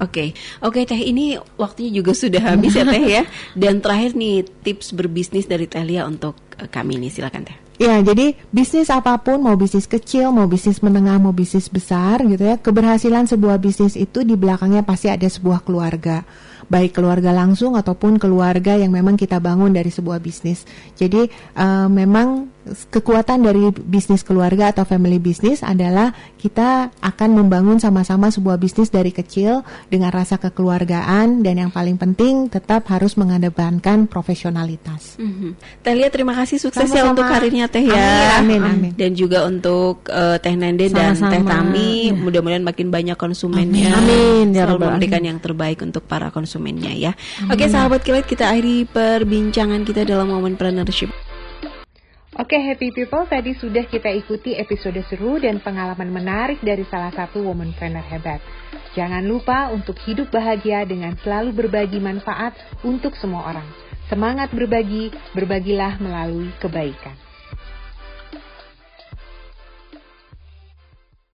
Oke, 0.00 0.32
oke 0.64 0.80
Teh 0.88 0.98
ini 0.98 1.36
waktunya 1.60 2.00
juga 2.00 2.16
sudah 2.16 2.56
habis 2.56 2.72
ya 2.72 2.88
Teh 2.88 3.04
ya. 3.04 3.22
Dan 3.62 3.84
terakhir 3.84 4.16
nih 4.16 4.48
tips 4.64 4.96
berbisnis 4.96 5.44
dari 5.44 5.68
Teh 5.68 5.84
Lia 5.84 6.08
untuk 6.08 6.40
kami 6.72 6.96
ini 6.96 7.12
silakan 7.12 7.44
Teh. 7.44 7.58
Ya, 7.80 7.98
jadi 7.98 8.38
bisnis 8.54 8.92
apa 8.94 9.18
pun, 9.18 9.42
mau 9.42 9.58
bisnis 9.58 9.90
kecil, 9.90 10.30
mau 10.30 10.46
bisnis 10.46 10.78
menengah, 10.84 11.18
mau 11.18 11.34
bisnis 11.34 11.66
besar 11.66 12.22
gitu 12.22 12.44
ya, 12.44 12.54
keberhasilan 12.54 13.26
sebuah 13.26 13.58
bisnis 13.58 13.98
itu 13.98 14.22
di 14.22 14.38
belakangnya 14.38 14.86
pasti 14.86 15.10
ada 15.10 15.26
sebuah 15.26 15.66
keluarga. 15.66 16.22
Baik 16.72 16.96
keluarga 16.96 17.36
langsung 17.36 17.76
ataupun 17.76 18.16
keluarga 18.16 18.80
yang 18.80 18.88
memang 18.88 19.20
kita 19.20 19.36
bangun 19.36 19.76
dari 19.76 19.92
sebuah 19.92 20.16
bisnis. 20.24 20.64
Jadi 20.96 21.28
eh, 21.28 21.88
memang 21.92 22.48
kekuatan 22.62 23.42
dari 23.42 23.74
bisnis 23.74 24.22
keluarga 24.22 24.70
atau 24.70 24.86
family 24.86 25.18
business 25.18 25.66
adalah 25.66 26.14
kita 26.38 26.94
akan 27.02 27.30
membangun 27.34 27.82
sama-sama 27.82 28.30
sebuah 28.30 28.54
bisnis 28.54 28.86
dari 28.86 29.10
kecil 29.10 29.66
dengan 29.90 30.14
rasa 30.14 30.38
kekeluargaan 30.38 31.42
dan 31.42 31.54
yang 31.58 31.70
paling 31.74 31.98
penting 31.98 32.46
tetap 32.46 32.86
harus 32.86 33.18
mengedepankan 33.18 34.06
profesionalitas. 34.06 35.18
Mhm. 35.18 35.82
Teh 35.82 35.94
Lia 35.98 36.06
terima 36.08 36.38
kasih 36.38 36.62
sukses 36.62 36.86
ya 36.86 37.02
Sama-sama. 37.02 37.10
untuk 37.18 37.26
karirnya 37.26 37.66
Teh 37.66 37.82
ya. 37.82 38.38
Amin, 38.38 38.62
amin, 38.62 38.90
amin. 38.90 38.92
Dan 38.94 39.10
juga 39.18 39.42
untuk 39.42 40.06
eh, 40.06 40.38
Teh 40.38 40.54
Nenden 40.54 40.90
dan 40.94 41.18
Sama-sama. 41.18 41.32
Teh 41.34 41.42
Tami, 41.42 41.90
Iya. 42.08 42.14
mudah-mudahan 42.14 42.62
makin 42.62 42.88
banyak 42.94 43.18
konsumennya. 43.18 43.90
Amin, 43.98 44.54
ya 44.54 44.70
Selalu 44.70 44.78
memberikan 44.86 45.22
yang 45.26 45.38
terbaik 45.42 45.82
untuk 45.82 46.06
para 46.06 46.30
konsumennya 46.30 46.94
ya. 46.94 47.12
Oke, 47.50 47.66
sahabat 47.66 48.06
kilat 48.06 48.24
kita 48.24 48.46
akhiri 48.54 48.86
perbincangan 48.86 49.82
kita 49.82 50.06
dalam 50.06 50.30
momen 50.30 50.54
entrepreneurship. 50.54 51.08
Oke 52.32 52.56
happy 52.56 52.96
people, 52.96 53.28
tadi 53.28 53.52
sudah 53.52 53.84
kita 53.84 54.08
ikuti 54.08 54.56
episode 54.56 54.96
seru 55.04 55.36
dan 55.36 55.60
pengalaman 55.60 56.08
menarik 56.08 56.64
dari 56.64 56.80
salah 56.88 57.12
satu 57.12 57.44
womanpreneur 57.44 58.00
hebat. 58.08 58.40
Jangan 58.96 59.20
lupa 59.20 59.68
untuk 59.68 60.00
hidup 60.08 60.32
bahagia 60.32 60.80
dengan 60.88 61.12
selalu 61.20 61.52
berbagi 61.52 62.00
manfaat 62.00 62.56
untuk 62.88 63.12
semua 63.20 63.52
orang. 63.52 63.68
Semangat 64.08 64.48
berbagi, 64.48 65.12
berbagilah 65.36 66.00
melalui 66.00 66.48
kebaikan. 66.56 67.21